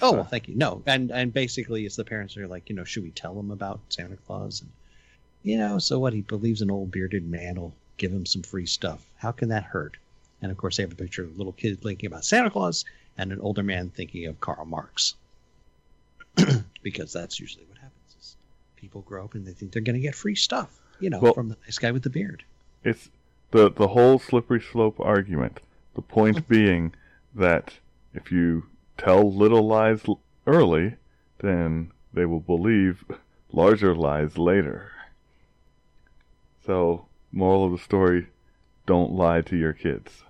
Oh 0.00 0.10
time. 0.10 0.14
well, 0.14 0.24
thank 0.24 0.48
you. 0.48 0.54
No, 0.56 0.82
and 0.86 1.10
and 1.10 1.32
basically, 1.32 1.84
it's 1.84 1.96
the 1.96 2.04
parents 2.04 2.36
are 2.36 2.46
like, 2.48 2.70
you 2.70 2.76
know, 2.76 2.84
should 2.84 3.02
we 3.02 3.10
tell 3.10 3.34
them 3.34 3.50
about 3.50 3.80
Santa 3.90 4.16
Claus? 4.16 4.62
And 4.62 4.70
you 5.42 5.56
know, 5.58 5.78
so 5.78 5.98
what? 5.98 6.12
He 6.12 6.20
believes 6.20 6.62
an 6.62 6.70
old 6.70 6.90
bearded 6.90 7.28
man 7.28 7.60
will 7.60 7.74
give 7.96 8.12
him 8.12 8.26
some 8.26 8.42
free 8.42 8.66
stuff. 8.66 9.04
How 9.16 9.32
can 9.32 9.48
that 9.50 9.64
hurt? 9.64 9.96
And 10.42 10.50
of 10.50 10.56
course, 10.58 10.76
they 10.76 10.82
have 10.82 10.92
a 10.92 10.96
picture 10.96 11.22
of 11.24 11.34
a 11.34 11.38
little 11.38 11.52
kid 11.52 11.80
thinking 11.82 12.06
about 12.06 12.24
Santa 12.24 12.50
Claus 12.50 12.84
and 13.18 13.32
an 13.32 13.40
older 13.40 13.62
man 13.62 13.90
thinking 13.90 14.26
of 14.26 14.40
Karl 14.40 14.64
Marx, 14.64 15.14
because 16.82 17.12
that's 17.12 17.38
usually 17.38 17.64
what 17.66 17.78
happens. 17.78 18.16
Is 18.18 18.36
people 18.76 19.02
grow 19.02 19.24
up 19.24 19.34
and 19.34 19.46
they 19.46 19.52
think 19.52 19.72
they're 19.72 19.82
going 19.82 19.96
to 19.96 20.00
get 20.00 20.14
free 20.14 20.34
stuff, 20.34 20.78
you 20.98 21.10
know, 21.10 21.18
Well- 21.20 21.34
from 21.34 21.48
the 21.48 21.56
nice 21.64 21.78
guy 21.78 21.90
with 21.90 22.02
the 22.02 22.10
beard. 22.10 22.44
It's 22.84 23.10
the 23.50 23.70
the 23.70 23.88
whole 23.88 24.18
slippery 24.18 24.60
slope 24.60 24.98
argument. 25.00 25.60
The 25.94 26.02
point 26.02 26.48
being 26.48 26.94
that 27.34 27.74
if 28.14 28.32
you 28.32 28.64
tell 28.96 29.30
little 29.30 29.66
lies 29.66 30.02
early, 30.46 30.94
then 31.38 31.90
they 32.14 32.24
will 32.24 32.40
believe 32.40 33.04
larger 33.52 33.94
lies 33.94 34.38
later. 34.38 34.90
So, 36.70 37.06
moral 37.32 37.64
of 37.64 37.72
the 37.72 37.78
story: 37.78 38.28
don't 38.86 39.10
lie 39.10 39.40
to 39.40 39.56
your 39.56 39.72
kids. 39.72 40.22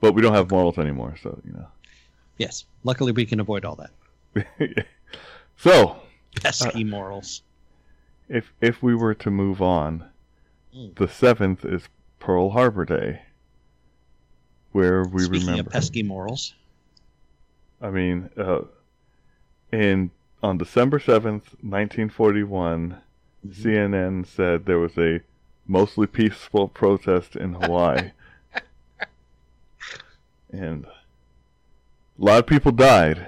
But 0.00 0.12
we 0.12 0.22
don't 0.22 0.34
have 0.34 0.50
morals 0.50 0.76
anymore, 0.76 1.14
so 1.22 1.40
you 1.44 1.52
know. 1.52 1.68
Yes, 2.36 2.64
luckily 2.82 3.12
we 3.12 3.24
can 3.26 3.38
avoid 3.38 3.64
all 3.64 3.76
that 3.76 3.90
know. 4.34 4.82
so, 5.56 6.00
pesky 6.34 6.82
morals. 6.82 7.42
if 8.28 8.52
if 8.60 8.82
we 8.82 8.92
were 8.96 9.14
to 9.14 9.30
move 9.30 9.62
on, 9.62 10.04
Mm. 10.74 10.96
the 10.96 11.06
seventh 11.06 11.64
is 11.64 11.88
Pearl 12.18 12.50
Harbor 12.50 12.84
Day, 12.84 13.22
where 14.72 15.04
we 15.04 15.22
Speaking 15.22 15.46
remember. 15.46 15.68
of 15.68 15.72
pesky 15.72 16.02
morals, 16.02 16.54
I 17.80 17.90
mean, 17.90 18.30
uh, 18.36 18.62
in 19.70 20.10
on 20.42 20.58
December 20.58 20.98
seventh, 20.98 21.54
nineteen 21.62 22.08
forty-one. 22.08 23.00
Mm-hmm. 23.46 23.68
CNN 23.68 24.26
said 24.26 24.66
there 24.66 24.78
was 24.78 24.96
a 24.98 25.20
mostly 25.66 26.06
peaceful 26.06 26.68
protest 26.68 27.36
in 27.36 27.54
Hawaii, 27.54 28.10
and 30.50 30.84
a 30.86 30.90
lot 32.18 32.38
of 32.40 32.46
people 32.46 32.72
died. 32.72 33.26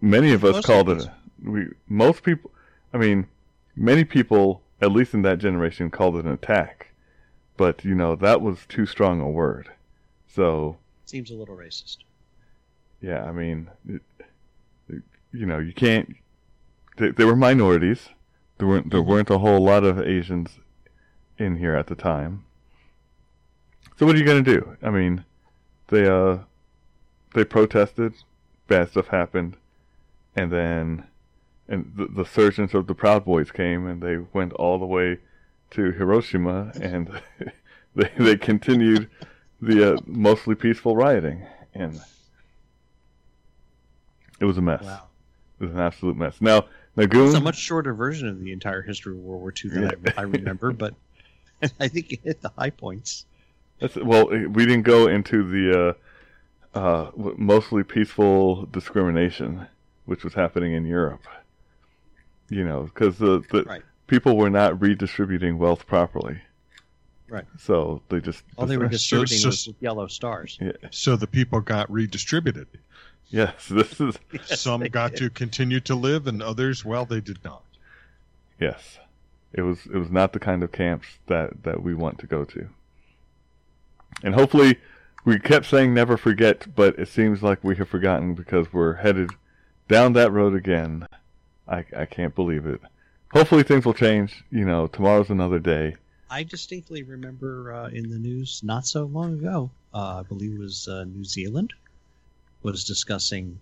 Many 0.00 0.32
of 0.32 0.44
us 0.44 0.54
Mostly 0.56 0.74
called 0.74 0.90
it. 0.90 1.08
We 1.44 1.66
most 1.88 2.22
people. 2.22 2.50
I 2.92 2.98
mean, 2.98 3.26
many 3.76 4.04
people, 4.04 4.62
at 4.80 4.92
least 4.92 5.14
in 5.14 5.22
that 5.22 5.38
generation, 5.38 5.90
called 5.90 6.16
it 6.16 6.24
an 6.24 6.32
attack. 6.32 6.88
But 7.56 7.84
you 7.84 7.94
know 7.94 8.14
that 8.16 8.40
was 8.40 8.60
too 8.68 8.86
strong 8.86 9.20
a 9.20 9.28
word. 9.28 9.70
So 10.28 10.76
seems 11.06 11.30
a 11.30 11.34
little 11.34 11.56
racist. 11.56 11.98
yeah, 13.02 13.24
I 13.24 13.32
mean, 13.32 13.68
it, 13.88 14.02
it- 14.88 15.02
you 15.32 15.46
know, 15.46 15.58
you 15.58 15.72
can't. 15.72 16.14
They, 16.96 17.10
they 17.10 17.24
were 17.24 17.36
minorities. 17.36 18.08
There 18.60 18.68
weren't 18.68 18.90
there 18.90 19.00
weren't 19.00 19.30
a 19.30 19.38
whole 19.38 19.64
lot 19.64 19.84
of 19.84 19.98
Asians 19.98 20.58
in 21.38 21.56
here 21.56 21.74
at 21.74 21.86
the 21.86 21.94
time. 21.94 22.44
So 23.96 24.04
what 24.04 24.14
are 24.14 24.18
you 24.18 24.26
gonna 24.26 24.42
do? 24.42 24.76
I 24.82 24.90
mean, 24.90 25.24
they 25.88 26.06
uh, 26.06 26.40
they 27.32 27.44
protested. 27.44 28.12
Bad 28.68 28.90
stuff 28.90 29.06
happened, 29.06 29.56
and 30.36 30.52
then, 30.52 31.04
and 31.68 31.90
the, 31.96 32.04
the 32.04 32.24
surgeons 32.26 32.74
of 32.74 32.86
the 32.86 32.94
Proud 32.94 33.24
Boys 33.24 33.50
came, 33.50 33.86
and 33.86 34.02
they 34.02 34.18
went 34.34 34.52
all 34.52 34.78
the 34.78 34.84
way 34.84 35.16
to 35.70 35.92
Hiroshima, 35.92 36.72
and 36.78 37.10
they 37.96 38.10
they 38.18 38.36
continued 38.36 39.08
the 39.62 39.94
uh, 39.94 39.98
mostly 40.04 40.54
peaceful 40.54 40.96
rioting, 40.96 41.46
and 41.72 41.98
it 44.38 44.44
was 44.44 44.58
a 44.58 44.62
mess. 44.62 44.82
Wow. 44.82 45.04
It 45.58 45.64
was 45.64 45.72
an 45.72 45.80
absolute 45.80 46.16
mess. 46.16 46.42
Now, 46.42 46.66
Nagoon, 46.96 47.26
It's 47.28 47.36
a 47.36 47.40
much 47.40 47.56
shorter 47.58 47.94
version 47.94 48.28
of 48.28 48.40
the 48.40 48.52
entire 48.52 48.82
history 48.82 49.12
of 49.16 49.20
World 49.22 49.40
War 49.42 49.52
II 49.64 49.70
than 49.70 49.82
Yeah. 49.84 50.12
I, 50.16 50.20
I 50.20 50.24
remember, 50.24 50.72
but 50.72 50.94
I 51.80 51.88
think 51.88 52.12
it 52.12 52.20
hit 52.24 52.42
the 52.42 52.50
high 52.56 52.70
points. 52.70 53.26
That's, 53.80 53.96
well, 53.96 54.32
eh, 54.32 54.46
we 54.46 54.66
didn't 54.66 54.82
go 54.82 55.06
into 55.06 55.48
the 55.48 55.94
uh, 56.74 56.78
uh, 56.78 57.10
mostly 57.16 57.82
peaceful 57.84 58.66
discrimination, 58.66 59.66
which 60.06 60.24
was 60.24 60.34
happening 60.34 60.74
in 60.74 60.84
Europe. 60.84 61.22
You 62.48 62.64
know, 62.64 62.82
because 62.82 63.16
the, 63.18 63.42
the 63.50 63.62
Right. 63.62 63.82
people 64.08 64.36
were 64.36 64.50
not 64.50 64.80
redistributing 64.80 65.58
wealth 65.58 65.86
properly. 65.86 66.40
Right. 67.28 67.44
So 67.58 68.02
they 68.08 68.18
just 68.18 68.42
All 68.58 68.66
they 68.66 68.76
were 68.76 68.88
distributing 68.88 69.38
so- 69.38 69.48
was 69.48 69.66
with 69.68 69.76
yellow 69.80 70.08
stars. 70.08 70.58
Yeah. 70.60 70.72
So 70.90 71.14
the 71.14 71.28
people 71.28 71.60
got 71.60 71.90
redistributed. 71.90 72.66
Yes, 73.30 73.68
this 73.68 74.00
is 74.00 74.18
Some 74.60 74.80
they 74.80 74.88
got 74.88 75.10
did. 75.12 75.18
to 75.18 75.30
continue 75.30 75.80
to 75.80 75.94
live, 75.94 76.26
and 76.26 76.42
others, 76.42 76.84
well, 76.84 77.04
they 77.06 77.20
did 77.20 77.38
not. 77.44 77.62
yes, 78.60 78.98
it 79.52 79.62
was 79.62 79.86
it 79.86 79.96
was 79.96 80.10
not 80.10 80.32
the 80.32 80.38
kind 80.40 80.62
of 80.62 80.72
camps 80.72 81.06
that 81.26 81.62
that 81.64 81.82
we 81.82 81.94
want 81.94 82.18
to 82.20 82.26
go 82.26 82.44
to. 82.44 82.68
And 84.22 84.34
hopefully, 84.34 84.76
we 85.24 85.38
kept 85.38 85.66
saying 85.66 85.94
never 85.94 86.16
forget, 86.16 86.66
but 86.74 86.98
it 86.98 87.08
seems 87.08 87.42
like 87.42 87.62
we 87.64 87.76
have 87.76 87.88
forgotten 87.88 88.34
because 88.34 88.72
we're 88.72 88.94
headed 88.94 89.30
down 89.88 90.12
that 90.14 90.32
road 90.32 90.54
again. 90.54 91.06
I 91.68 91.84
I 91.96 92.06
can't 92.06 92.34
believe 92.34 92.66
it. 92.66 92.80
Hopefully 93.32 93.62
things 93.62 93.84
will 93.86 93.94
change. 93.94 94.44
You 94.50 94.64
know, 94.64 94.86
tomorrow's 94.88 95.30
another 95.30 95.58
day. 95.58 95.96
I 96.32 96.44
distinctly 96.44 97.02
remember 97.02 97.72
uh, 97.72 97.88
in 97.88 98.08
the 98.08 98.18
news 98.18 98.60
not 98.62 98.86
so 98.86 99.04
long 99.04 99.34
ago, 99.34 99.70
uh, 99.92 100.20
I 100.20 100.22
believe 100.22 100.52
it 100.52 100.58
was 100.60 100.86
uh, 100.86 101.02
New 101.04 101.24
Zealand, 101.24 101.72
was 102.62 102.84
discussing 102.84 103.58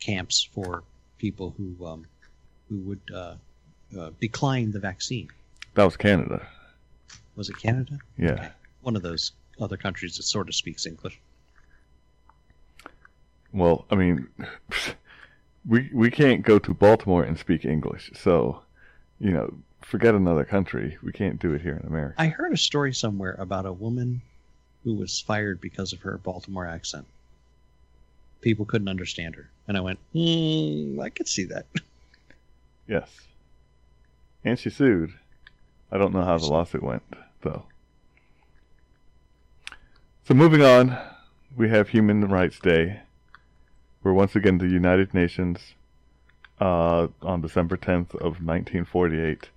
camps 0.00 0.48
for 0.52 0.82
people 1.18 1.54
who 1.56 1.86
um, 1.86 2.06
who 2.68 2.78
would 2.78 3.00
uh, 3.14 3.34
uh, 3.98 4.10
decline 4.20 4.72
the 4.72 4.80
vaccine. 4.80 5.28
That 5.74 5.84
was 5.84 5.96
Canada. 5.96 6.46
Was 7.36 7.48
it 7.50 7.58
Canada? 7.58 7.98
Yeah. 8.16 8.32
Okay. 8.32 8.48
One 8.80 8.96
of 8.96 9.02
those 9.02 9.32
other 9.60 9.76
countries 9.76 10.16
that 10.16 10.22
sort 10.24 10.48
of 10.48 10.54
speaks 10.54 10.86
English. 10.86 11.18
Well, 13.52 13.84
I 13.90 13.94
mean, 13.94 14.28
we 15.66 15.90
we 15.92 16.10
can't 16.10 16.42
go 16.42 16.58
to 16.58 16.74
Baltimore 16.74 17.22
and 17.22 17.38
speak 17.38 17.64
English. 17.64 18.10
So, 18.14 18.62
you 19.18 19.32
know, 19.32 19.52
forget 19.82 20.14
another 20.14 20.44
country. 20.44 20.98
We 21.02 21.12
can't 21.12 21.40
do 21.40 21.52
it 21.52 21.62
here 21.62 21.76
in 21.76 21.86
America. 21.86 22.14
I 22.18 22.28
heard 22.28 22.52
a 22.52 22.56
story 22.56 22.92
somewhere 22.92 23.36
about 23.38 23.66
a 23.66 23.72
woman 23.72 24.22
who 24.84 24.94
was 24.94 25.20
fired 25.20 25.60
because 25.60 25.92
of 25.92 26.00
her 26.00 26.18
Baltimore 26.18 26.66
accent. 26.66 27.06
People 28.46 28.64
couldn't 28.64 28.86
understand 28.86 29.34
her. 29.34 29.50
And 29.66 29.76
I 29.76 29.80
went, 29.80 29.98
hmm, 30.12 31.00
I 31.00 31.10
could 31.10 31.26
see 31.26 31.46
that. 31.46 31.66
Yes. 32.88 33.10
And 34.44 34.56
she 34.56 34.70
sued. 34.70 35.14
I 35.90 35.98
don't 35.98 36.14
know 36.14 36.22
how 36.22 36.38
the 36.38 36.46
lawsuit 36.46 36.84
went, 36.84 37.02
though. 37.42 37.64
So 40.22 40.34
moving 40.34 40.62
on, 40.62 40.96
we 41.56 41.68
have 41.68 41.88
Human 41.88 42.28
Rights 42.28 42.60
Day, 42.60 43.00
where 44.02 44.14
once 44.14 44.36
again 44.36 44.58
the 44.58 44.68
United 44.68 45.12
Nations, 45.14 45.74
uh, 46.60 47.08
on 47.22 47.40
December 47.40 47.76
10th 47.76 48.14
of 48.14 48.38
1948, 48.38 49.48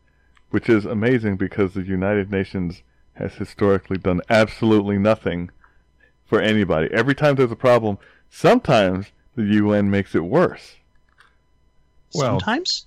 which 0.49 0.67
is 0.67 0.85
amazing 0.85 1.35
because 1.35 1.75
the 1.75 1.83
United 1.83 2.31
Nations 2.31 2.81
has 3.13 3.35
historically 3.35 3.99
done 3.99 4.21
absolutely 4.27 4.97
nothing 4.97 5.51
for 6.25 6.41
anybody. 6.41 6.89
Every 6.91 7.13
time 7.13 7.35
there's 7.35 7.51
a 7.51 7.55
problem, 7.55 7.99
sometimes 8.29 9.07
the 9.35 9.43
UN 9.43 9.89
makes 9.89 10.15
it 10.15 10.19
worse. 10.23 10.75
Well- 12.13 12.39
Sometimes 12.39 12.85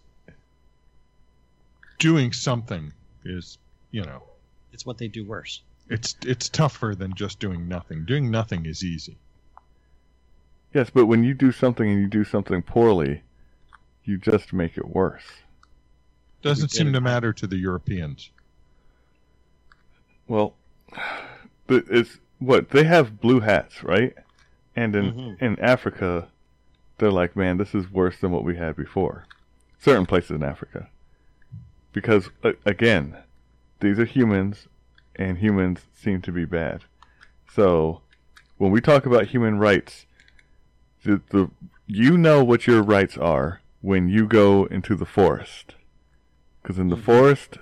Doing 1.99 2.33
something 2.33 2.93
is, 3.25 3.59
you 3.93 4.03
know, 4.05 4.25
it's 4.73 4.85
what 4.85 4.99
they 4.99 5.07
do 5.07 5.25
worse. 5.25 5.63
it's 5.89 6.17
it's 6.27 6.49
tougher 6.49 6.95
than 6.97 7.15
just 7.15 7.39
doing 7.39 7.69
nothing. 7.69 8.05
Doing 8.05 8.29
nothing 8.29 8.67
is 8.67 8.83
easy. 8.83 9.17
Yes, 10.75 10.91
but 10.91 11.07
when 11.07 11.23
you 11.23 11.33
do 11.35 11.53
something 11.53 11.89
and 11.89 12.01
you 12.01 12.09
do 12.09 12.25
something 12.25 12.61
poorly, 12.63 13.23
you 14.05 14.19
just 14.19 14.53
make 14.53 14.77
it 14.77 14.89
worse. 14.89 15.23
Doesn't 16.41 16.71
seem 16.71 16.89
it. 16.89 16.93
to 16.93 17.01
matter 17.01 17.33
to 17.35 17.47
the 17.47 17.57
Europeans. 17.57 18.31
Well, 20.27 20.55
the- 21.69 21.85
it's 21.89 22.19
what 22.41 22.71
they 22.71 22.83
have 22.83 23.21
blue 23.21 23.39
hats, 23.39 23.85
right? 23.85 24.15
And 24.75 24.95
in 24.97 25.13
Mhm. 25.13 25.43
in 25.43 25.59
Africa, 25.61 26.29
they're 26.99 27.11
like, 27.11 27.37
man, 27.37 27.57
this 27.59 27.75
is 27.75 27.91
worse 27.91 28.19
than 28.19 28.31
what 28.31 28.45
we 28.45 28.57
had 28.57 28.77
before. 28.77 29.25
Certain 29.79 30.07
places 30.07 30.31
in 30.33 30.43
Africa, 30.43 30.89
because 31.93 32.31
again, 32.65 33.17
these 33.81 33.99
are 33.99 34.05
humans, 34.05 34.69
and 35.17 35.39
humans 35.39 35.87
seem 35.93 36.23
to 36.23 36.33
be 36.33 36.45
bad. 36.45 36.85
So, 37.49 38.01
when 38.59 38.71
we 38.71 38.81
talk 38.81 39.05
about 39.07 39.27
human 39.27 39.59
rights, 39.59 40.07
the, 41.05 41.21
the 41.31 41.51
you 41.87 42.17
know 42.17 42.43
what 42.45 42.67
your 42.67 42.83
rights 42.83 43.19
are 43.19 43.61
when 43.81 44.09
you 44.09 44.27
go 44.27 44.65
into 44.67 44.95
the 44.95 45.05
forest, 45.05 45.75
because 46.63 46.79
in 46.79 46.89
the 46.89 46.97
Mhm. 46.97 47.03
forest, 47.03 47.59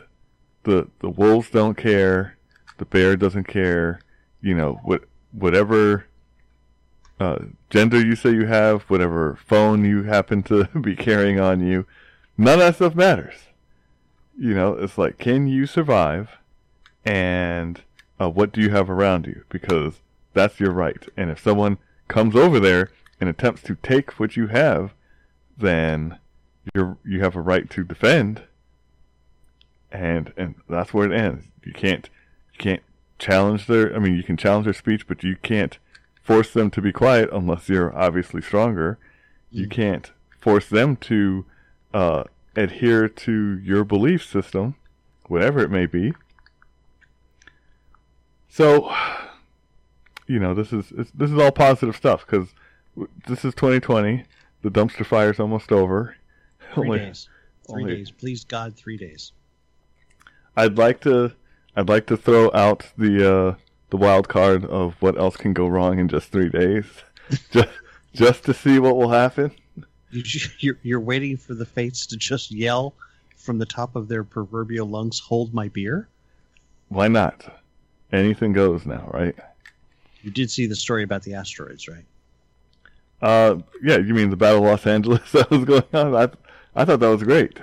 the 0.65 0.89
the 1.01 1.09
wolves 1.11 1.51
don't 1.51 1.77
care, 1.77 2.37
the 2.77 2.85
bear 2.85 3.17
doesn't 3.17 3.45
care, 3.49 4.01
you 4.43 4.55
know 4.55 4.79
what 4.85 5.05
whatever 5.33 6.05
uh, 7.21 7.39
gender 7.69 8.03
you 8.03 8.17
say 8.17 8.31
you 8.31 8.47
have, 8.47 8.83
whatever 8.85 9.39
phone 9.47 9.85
you 9.85 10.05
happen 10.05 10.43
to 10.45 10.65
be 10.81 10.97
carrying 10.97 11.39
on 11.39 11.61
you, 11.61 11.87
none 12.39 12.55
of 12.55 12.61
that 12.61 12.75
stuff 12.77 12.95
matters. 12.95 13.35
You 14.37 14.55
know, 14.55 14.73
it's 14.73 14.97
like, 14.97 15.19
can 15.19 15.47
you 15.47 15.67
survive? 15.67 16.39
And 17.05 17.83
uh, 18.19 18.31
what 18.31 18.53
do 18.53 18.63
you 18.63 18.71
have 18.71 18.89
around 18.89 19.27
you? 19.27 19.45
Because 19.51 20.01
that's 20.33 20.59
your 20.59 20.73
right. 20.73 21.07
And 21.17 21.31
if 21.31 21.43
someone 21.43 21.77
comes 22.09 22.35
over 22.35 22.59
there 22.59 22.91
and 23.21 23.29
attempts 23.29 23.63
to 23.63 23.77
take 23.77 24.19
what 24.19 24.37
you 24.37 24.47
have, 24.47 24.95
then 25.57 26.19
you're 26.75 26.97
you 27.05 27.21
have 27.21 27.37
a 27.37 27.41
right 27.41 27.69
to 27.71 27.85
defend. 27.85 28.43
And 29.93 30.33
and 30.37 30.55
that's 30.69 30.95
where 30.95 31.11
it 31.11 31.19
ends. 31.19 31.47
You 31.65 31.73
can't 31.73 32.09
you 32.55 32.59
can't 32.59 32.83
challenge 33.19 33.67
their. 33.67 33.95
I 33.95 33.99
mean, 33.99 34.15
you 34.15 34.23
can 34.23 34.37
challenge 34.37 34.65
their 34.65 34.75
speech, 34.75 35.07
but 35.07 35.23
you 35.23 35.37
can't 35.37 35.79
force 36.23 36.53
them 36.53 36.71
to 36.71 36.81
be 36.83 36.93
quiet 36.93 37.29
unless 37.33 37.69
you're 37.69 37.95
obviously 37.97 38.41
stronger. 38.43 38.99
You 39.51 39.67
Mm. 39.67 39.71
can't 39.71 40.13
force 40.39 40.69
them 40.69 40.97
to 40.97 41.45
uh, 41.93 42.25
adhere 42.57 43.09
to 43.09 43.59
your 43.59 43.85
belief 43.85 44.25
system, 44.25 44.77
whatever 45.27 45.61
it 45.61 45.71
may 45.71 45.87
be. 45.87 46.13
So, 48.49 48.93
you 50.27 50.39
know, 50.39 50.55
this 50.55 50.73
is 50.73 50.91
this 51.15 51.31
is 51.31 51.39
all 51.39 51.53
positive 51.53 51.97
stuff 51.97 52.27
because 52.27 52.49
this 53.27 53.45
is 53.45 53.55
2020. 53.55 54.25
The 54.63 54.71
dumpster 54.71 55.07
fire 55.07 55.31
is 55.31 55.41
almost 55.41 55.73
over. 55.73 56.17
Three 56.75 56.87
Only- 56.87 56.99
days. 56.99 57.29
Three 57.69 57.83
only- 57.83 57.97
days. 57.97 58.11
Please 58.11 58.45
God, 58.45 58.77
three 58.77 58.97
days. 58.97 59.33
I'd 60.57 60.77
like 60.79 61.01
to 61.03 61.33
I'd 61.77 61.89
like 61.89 62.07
to 62.07 62.17
throw 62.17 62.51
out 62.53 62.87
the 62.99 63.33
uh, 63.37 63.55
the 63.91 63.97
wild 63.97 64.29
card 64.29 64.65
of 64.65 64.95
what 65.01 65.19
else 65.19 65.37
can 65.37 65.53
go 65.53 65.67
wrong 65.67 65.99
in 65.99 66.09
just 66.09 66.31
three 66.31 66.49
days, 66.49 66.85
just 67.51 67.69
just 68.13 68.45
to 68.45 68.55
see 68.55 68.79
what 68.79 68.97
will 68.97 69.11
happen. 69.11 69.53
You, 70.11 70.23
you're, 70.59 70.79
you're 70.83 71.01
waiting 71.01 71.37
for 71.37 71.55
the 71.55 71.67
fates 71.67 72.07
to 72.07 72.17
just 72.17 72.51
yell 72.51 72.95
from 73.37 73.59
the 73.59 73.67
top 73.67 73.97
of 73.97 74.09
their 74.09 74.25
proverbial 74.25 74.89
lungs, 74.89 75.19
"Hold 75.19 75.55
my 75.55 75.69
beer." 75.69 76.09
Why 76.89 77.09
not? 77.09 77.63
Anything 78.13 78.53
goes 78.53 78.85
now, 78.85 79.09
right? 79.13 79.37
You 80.23 80.31
did 80.31 80.51
see 80.51 80.67
the 80.67 80.77
story 80.77 81.05
about 81.05 81.23
the 81.23 81.35
asteroids, 81.35 81.87
right? 81.89 82.05
Uh, 83.23 83.59
yeah. 83.83 83.99
You 83.99 84.15
mean 84.15 84.31
the 84.31 84.37
Battle 84.37 84.59
of 84.59 84.65
Los 84.65 84.87
Angeles 84.87 85.31
that 85.33 85.51
was 85.51 85.65
going 85.65 85.85
on? 85.93 86.15
I 86.17 86.29
I 86.75 86.85
thought 86.85 87.01
that 87.01 87.09
was 87.09 87.23
great. 87.23 87.59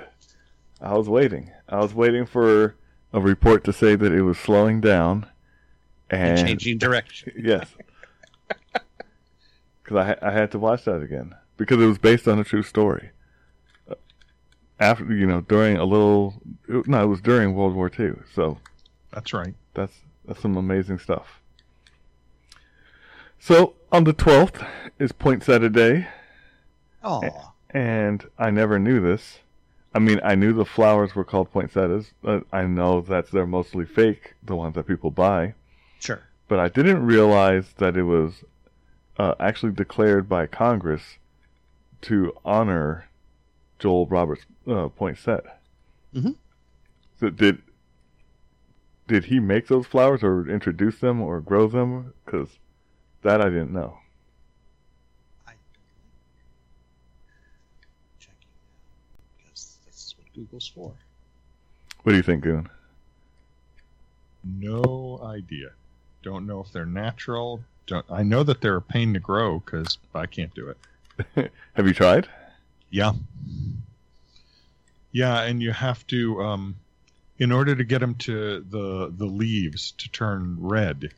I 0.81 0.93
was 0.93 1.09
waiting. 1.09 1.51
I 1.67 1.79
was 1.79 1.93
waiting 1.93 2.25
for 2.25 2.75
a 3.13 3.19
report 3.19 3.63
to 3.63 3.73
say 3.73 3.95
that 3.95 4.11
it 4.11 4.21
was 4.21 4.37
slowing 4.37 4.79
down, 4.79 5.25
And 6.09 6.37
and 6.39 6.47
changing 6.47 6.77
direction. 6.77 7.33
yes, 7.39 7.67
because 9.83 9.97
I 9.97 10.17
I 10.21 10.31
had 10.31 10.51
to 10.51 10.59
watch 10.59 10.85
that 10.85 11.01
again 11.01 11.35
because 11.57 11.81
it 11.81 11.85
was 11.85 11.97
based 11.97 12.27
on 12.27 12.39
a 12.39 12.43
true 12.43 12.63
story. 12.63 13.09
Uh, 13.89 13.95
After 14.79 15.05
you 15.13 15.25
know, 15.25 15.41
during 15.41 15.77
a 15.77 15.85
little 15.85 16.41
no, 16.67 17.03
it 17.03 17.07
was 17.07 17.21
during 17.21 17.53
World 17.55 17.75
War 17.75 17.91
II. 17.97 18.13
So 18.33 18.57
That's 19.11 19.33
right. 19.33 19.53
that's 19.73 19.93
that's 20.25 20.41
some 20.41 20.55
amazing 20.57 20.99
stuff. 20.99 21.41
So 23.39 23.75
on 23.91 24.03
the 24.03 24.13
twelfth 24.13 24.63
is 24.99 25.11
Poinsettia 25.11 25.69
Day, 25.69 26.07
Oh, 27.03 27.21
and 27.71 28.25
I 28.37 28.49
never 28.49 28.79
knew 28.79 28.99
this. 28.99 29.39
I 29.93 29.99
mean, 29.99 30.19
I 30.23 30.35
knew 30.35 30.53
the 30.53 30.65
flowers 30.65 31.15
were 31.15 31.23
called 31.23 31.51
poinsettias. 31.51 32.11
But 32.21 32.43
I 32.51 32.63
know 32.63 33.01
that 33.01 33.31
they're 33.31 33.47
mostly 33.47 33.85
fake, 33.85 34.33
the 34.43 34.55
ones 34.55 34.75
that 34.75 34.85
people 34.87 35.11
buy. 35.11 35.53
Sure. 35.99 36.21
but 36.47 36.59
I 36.59 36.69
didn't 36.69 37.05
realize 37.05 37.73
that 37.77 37.97
it 37.97 38.03
was 38.03 38.43
uh, 39.17 39.35
actually 39.39 39.71
declared 39.73 40.27
by 40.29 40.45
Congress 40.47 41.17
to 42.01 42.33
honor 42.45 43.07
Joel 43.79 44.05
Roberts 44.07 44.45
uh, 44.67 44.89
Poinsett. 44.89 45.45
Mhm. 46.13 46.35
So 47.19 47.29
did 47.29 47.61
did 49.07 49.25
he 49.25 49.39
make 49.39 49.67
those 49.67 49.87
flowers 49.87 50.21
or 50.23 50.47
introduce 50.49 50.99
them 50.99 51.21
or 51.21 51.39
grow 51.41 51.67
them? 51.67 52.13
Because 52.25 52.49
that 53.23 53.41
I 53.41 53.45
didn't 53.49 53.71
know. 53.71 53.97
I... 55.47 55.53
Checking 58.19 58.49
now, 59.39 59.45
because 59.45 59.77
that's 59.85 60.15
what 60.17 60.27
Google's 60.33 60.67
for. 60.67 60.93
What 62.03 62.11
do 62.11 62.17
you 62.17 62.23
think, 62.23 62.43
Goon? 62.43 62.69
No 64.43 65.19
idea. 65.23 65.69
Don't 66.27 66.45
know 66.45 66.59
if 66.59 66.73
they're 66.73 66.85
natural. 66.85 67.61
Don't. 67.85 68.05
I 68.09 68.23
know 68.23 68.43
that 68.43 68.59
they're 68.59 68.75
a 68.75 68.81
pain 68.81 69.13
to 69.13 69.19
grow 69.21 69.59
because 69.61 69.97
I 70.13 70.25
can't 70.25 70.53
do 70.53 70.75
it. 71.37 71.51
Have 71.73 71.87
you 71.87 71.93
tried? 71.93 72.27
Yeah. 72.89 73.13
Yeah, 75.13 75.41
and 75.43 75.61
you 75.61 75.71
have 75.71 76.05
to, 76.07 76.41
um, 76.41 76.75
in 77.39 77.53
order 77.53 77.77
to 77.77 77.83
get 77.85 77.99
them 77.99 78.15
to 78.15 78.59
the 78.69 79.13
the 79.15 79.25
leaves 79.25 79.93
to 79.99 80.09
turn 80.09 80.57
red, 80.59 81.13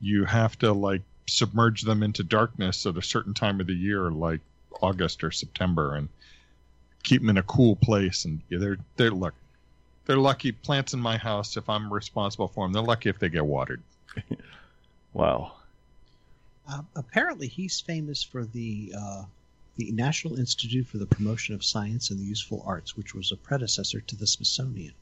you 0.00 0.24
have 0.24 0.58
to 0.60 0.72
like 0.72 1.02
submerge 1.26 1.82
them 1.82 2.02
into 2.02 2.22
darkness 2.22 2.86
at 2.86 2.96
a 2.96 3.02
certain 3.02 3.34
time 3.34 3.60
of 3.60 3.66
the 3.66 3.74
year, 3.74 4.10
like 4.10 4.40
August 4.80 5.22
or 5.22 5.30
September, 5.30 5.94
and 5.94 6.08
keep 7.02 7.20
them 7.20 7.28
in 7.28 7.36
a 7.36 7.42
cool 7.42 7.76
place. 7.76 8.24
And 8.24 8.40
yeah, 8.48 8.60
they're 8.60 8.78
they're 8.96 9.10
luck 9.10 9.34
they're 10.08 10.16
lucky 10.16 10.52
plants 10.52 10.94
in 10.94 11.00
my 11.00 11.18
house. 11.18 11.56
If 11.56 11.68
I'm 11.68 11.92
responsible 11.92 12.48
for 12.48 12.64
them, 12.64 12.72
they're 12.72 12.82
lucky 12.82 13.10
if 13.10 13.18
they 13.20 13.28
get 13.28 13.46
watered. 13.46 13.82
Wow. 15.14 15.52
Uh, 16.70 16.82
apparently, 16.94 17.48
he's 17.48 17.80
famous 17.80 18.22
for 18.22 18.44
the 18.44 18.92
uh, 18.96 19.24
the 19.76 19.90
National 19.90 20.38
Institute 20.38 20.86
for 20.86 20.98
the 20.98 21.06
Promotion 21.06 21.54
of 21.54 21.64
Science 21.64 22.10
and 22.10 22.20
the 22.20 22.24
Useful 22.24 22.62
Arts, 22.66 22.96
which 22.96 23.14
was 23.14 23.32
a 23.32 23.36
predecessor 23.36 24.00
to 24.02 24.14
the 24.14 24.26
Smithsonian. 24.26 24.92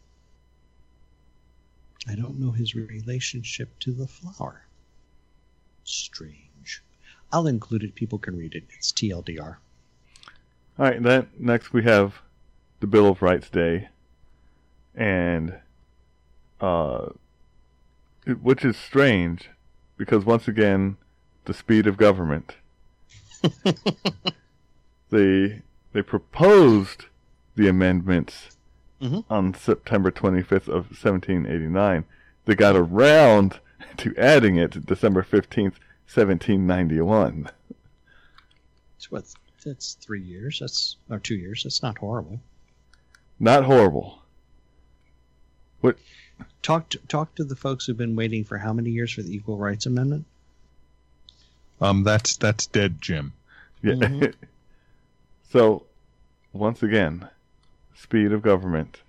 I 2.09 2.15
don't 2.15 2.39
know 2.39 2.53
his 2.53 2.75
relationship 2.75 3.77
to 3.81 3.93
the 3.93 4.07
flower. 4.07 4.63
Strange. 5.85 6.83
I'll 7.33 7.49
include 7.49 7.83
it. 7.83 7.95
People 7.97 8.19
can 8.19 8.39
read 8.39 8.55
it. 8.55 8.65
It's 8.79 8.93
TLDR. 8.93 9.57
All 10.79 10.87
right. 10.87 11.03
Then 11.03 11.29
next 11.39 11.73
we 11.73 11.83
have 11.83 12.15
the 12.81 12.87
Bill 12.87 13.09
of 13.09 13.23
Rights 13.23 13.51
Day, 13.51 13.89
and 14.97 15.55
uh, 16.61 17.11
it- 18.27 18.43
which 18.43 18.65
is 18.65 18.77
strange 18.77 19.51
because 19.97 20.25
once 20.25 20.49
again, 20.49 20.97
the 21.45 21.55
speed 21.55 21.87
of 21.87 21.97
government. 21.97 22.57
they 25.11 25.63
they 25.93 26.03
proposed 26.03 27.07
the 27.55 27.69
amendments 27.69 28.57
Mhm. 29.01 29.25
on 29.31 29.55
September 29.55 30.11
25th 30.11 30.69
of 30.69 30.91
1789. 30.91 32.05
They 32.47 32.55
got 32.55 32.77
around 32.77 33.61
to 33.99 34.15
adding 34.17 34.57
it 34.57 34.85
December 34.87 35.23
15th, 35.23 35.75
1791. 36.13 37.49
It's 38.97 39.11
what? 39.11 39.25
That's 39.65 39.95
three 39.95 40.23
years. 40.23 40.59
That's 40.61 40.97
or 41.11 41.19
two 41.19 41.35
years. 41.37 41.65
That's 41.65 41.83
not 41.83 41.99
horrible. 41.99 42.41
Not 43.39 43.65
horrible. 43.65 44.23
Talk 46.63 46.89
to, 46.91 46.99
talk 47.07 47.35
to 47.37 47.45
the 47.45 47.55
folks 47.55 47.87
who've 47.87 47.97
been 47.97 48.17
waiting 48.17 48.45
for 48.45 48.59
how 48.59 48.73
many 48.73 48.91
years 48.91 49.13
for 49.13 49.23
the 49.23 49.33
Equal 49.33 49.57
Rights 49.57 49.87
Amendment? 49.87 50.25
Um, 51.81 52.03
that's 52.03 52.37
that's 52.37 52.67
dead, 52.67 53.01
Jim. 53.01 53.33
Yeah. 53.83 53.95
Mhm. 53.95 54.35
so, 55.53 55.85
once 56.53 56.83
again, 56.83 57.29
speed 57.95 58.33
of 58.33 58.43
government. 58.43 59.03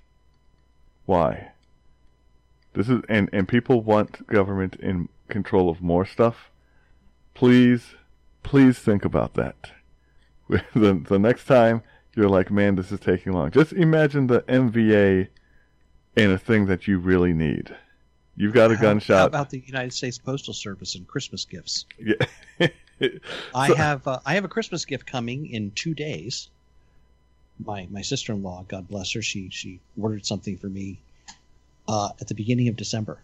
Why? 1.06 1.50
This 2.74 2.90
is 2.90 3.02
and 3.10 3.28
and 3.34 3.48
people 3.48 3.82
want 3.82 4.28
government 4.28 4.76
in 4.76 5.10
control 5.28 5.70
of 5.70 5.82
more 5.82 6.06
stuff. 6.06 6.52
Please 7.34 7.96
please 8.44 8.78
think 8.78 9.04
about 9.04 9.34
that. 9.34 9.72
the, 10.50 10.94
the 10.94 11.20
next 11.20 11.46
time 11.46 11.82
you're 12.16 12.30
like, 12.30 12.52
man, 12.52 12.76
this 12.76 12.92
is 12.92 13.00
taking 13.00 13.34
long. 13.34 13.52
Just 13.52 13.74
imagine 13.74 14.28
the 14.28 14.42
MVA 14.42 15.28
in 16.18 16.32
a 16.32 16.38
thing 16.38 16.66
that 16.66 16.88
you 16.88 16.98
really 16.98 17.32
need. 17.32 17.74
You've 18.36 18.54
got 18.54 18.72
a 18.72 18.76
How- 18.76 18.82
gunshot. 18.82 19.18
How 19.20 19.26
about 19.26 19.50
the 19.52 19.60
United 19.60 19.94
States 19.94 20.18
Postal 20.18 20.54
Service 20.54 20.96
and 20.96 21.08
Christmas 21.08 21.46
gifts? 21.46 21.86
Yeah. 22.00 22.16
I 23.56 23.68
So- 23.70 23.76
have 23.76 24.08
uh, 24.08 24.20
I 24.26 24.34
have 24.34 24.44
a 24.44 24.48
Christmas 24.50 24.84
gift 24.86 25.06
coming 25.06 25.46
in 25.48 25.72
two 25.72 25.94
days. 25.94 26.50
My 27.64 27.88
my 27.90 28.02
sister 28.02 28.34
in 28.34 28.44
law, 28.44 28.66
God 28.68 28.88
bless 28.88 29.12
her, 29.14 29.22
she 29.22 29.50
she 29.50 29.80
ordered 30.00 30.26
something 30.26 30.58
for 30.58 30.68
me 30.68 31.00
uh, 31.88 32.10
at 32.20 32.28
the 32.28 32.36
beginning 32.36 32.68
of 32.68 32.76
December, 32.76 33.20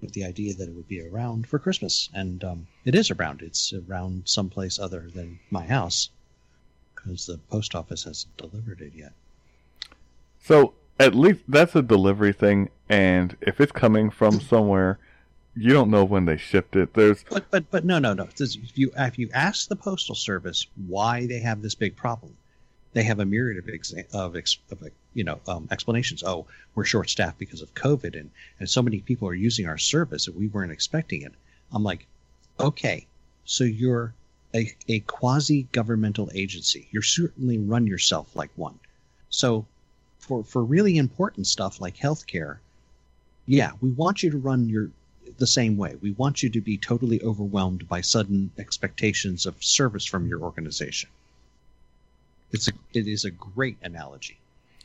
with 0.00 0.12
the 0.12 0.24
idea 0.24 0.54
that 0.54 0.68
it 0.68 0.74
would 0.74 0.88
be 0.88 1.06
around 1.06 1.46
for 1.46 1.58
Christmas, 1.58 2.08
and 2.14 2.42
um, 2.44 2.66
it 2.84 2.94
is 2.94 3.10
around. 3.10 3.40
It's 3.42 3.72
around 3.72 4.22
someplace 4.26 4.78
other 4.78 5.08
than 5.14 5.38
my 5.50 5.64
house, 5.64 6.10
because 6.94 7.24
the 7.26 7.38
post 7.50 7.74
office 7.74 8.04
hasn't 8.04 8.36
delivered 8.36 8.80
it 8.82 8.92
yet. 8.94 9.12
So 10.44 10.74
at 10.98 11.14
least 11.14 11.40
that's 11.48 11.74
a 11.74 11.82
delivery 11.82 12.32
thing, 12.32 12.70
and 12.88 13.36
if 13.40 13.60
it's 13.60 13.72
coming 13.72 14.10
from 14.10 14.40
somewhere, 14.40 14.98
you 15.54 15.70
don't 15.70 15.90
know 15.90 16.04
when 16.04 16.24
they 16.24 16.36
shipped 16.36 16.76
it. 16.76 16.94
There's 16.94 17.24
But 17.28 17.50
but 17.50 17.70
but 17.70 17.84
no 17.84 17.98
no 17.98 18.14
no. 18.14 18.28
If 18.38 18.78
you 18.78 18.92
if 18.96 19.18
you 19.18 19.28
ask 19.34 19.68
the 19.68 19.76
postal 19.76 20.14
service 20.14 20.66
why 20.86 21.26
they 21.26 21.40
have 21.40 21.62
this 21.62 21.74
big 21.74 21.96
problem, 21.96 22.36
they 22.92 23.02
have 23.02 23.20
a 23.20 23.24
myriad 23.24 23.58
of 23.58 23.66
exa- 23.66 24.12
of, 24.14 24.36
ex, 24.36 24.58
of 24.70 24.82
you 25.14 25.24
know 25.24 25.40
um, 25.48 25.68
explanations. 25.70 26.22
Oh, 26.22 26.46
we're 26.74 26.84
short 26.84 27.10
staffed 27.10 27.38
because 27.38 27.62
of 27.62 27.74
COVID, 27.74 28.18
and 28.18 28.30
and 28.60 28.68
so 28.68 28.82
many 28.82 29.00
people 29.00 29.28
are 29.28 29.34
using 29.34 29.66
our 29.66 29.78
service 29.78 30.26
that 30.26 30.36
we 30.36 30.48
weren't 30.48 30.72
expecting 30.72 31.22
it. 31.22 31.32
I'm 31.72 31.82
like, 31.82 32.06
okay, 32.60 33.06
so 33.44 33.64
you're 33.64 34.14
a, 34.54 34.70
a 34.88 35.00
quasi 35.00 35.66
governmental 35.72 36.30
agency. 36.34 36.88
You're 36.90 37.02
certainly 37.02 37.58
run 37.58 37.86
yourself 37.86 38.34
like 38.36 38.50
one. 38.56 38.78
So 39.30 39.66
for 40.22 40.44
for 40.44 40.64
really 40.64 40.96
important 40.96 41.46
stuff 41.46 41.80
like 41.80 41.96
healthcare, 41.96 42.58
yeah, 43.46 43.72
we 43.80 43.90
want 43.90 44.22
you 44.22 44.30
to 44.30 44.38
run 44.38 44.68
your 44.68 44.90
the 45.38 45.46
same 45.46 45.76
way. 45.76 45.96
We 46.00 46.12
want 46.12 46.42
you 46.42 46.50
to 46.50 46.60
be 46.60 46.78
totally 46.78 47.20
overwhelmed 47.22 47.88
by 47.88 48.00
sudden 48.00 48.50
expectations 48.58 49.46
of 49.46 49.62
service 49.62 50.04
from 50.04 50.26
your 50.26 50.40
organization. 50.40 51.10
It's 52.52 52.68
a 52.68 52.72
it 52.92 53.06
is 53.08 53.24
a 53.24 53.30
great 53.30 53.76
analogy. 53.82 54.38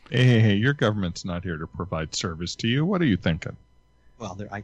Hey, 0.10 0.26
hey, 0.26 0.40
hey, 0.40 0.56
your 0.56 0.74
government's 0.74 1.26
not 1.26 1.44
here 1.44 1.58
to 1.58 1.68
provide 1.68 2.16
service 2.16 2.56
to 2.56 2.68
you. 2.68 2.86
What 2.86 3.02
are 3.02 3.06
you 3.06 3.18
thinking? 3.18 3.58
Well, 4.18 4.38
I 4.52 4.64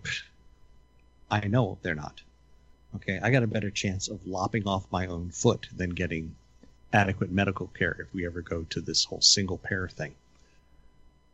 I 1.30 1.48
know 1.48 1.78
they're 1.82 1.96
not. 1.96 2.22
Okay, 2.96 3.20
I 3.22 3.30
got 3.30 3.44
a 3.44 3.48
better 3.48 3.70
chance 3.70 4.08
of 4.08 4.26
lopping 4.26 4.68
off 4.68 4.92
my 4.92 5.08
own 5.08 5.30
foot 5.30 5.68
than 5.76 5.92
getting 5.92 6.36
adequate 6.92 7.32
medical 7.32 7.68
care 7.68 7.96
if 8.00 8.14
we 8.14 8.26
ever 8.26 8.42
go 8.42 8.64
to 8.70 8.82
this 8.82 9.04
whole 9.04 9.22
single 9.22 9.58
payer 9.58 9.88
thing. 9.88 10.14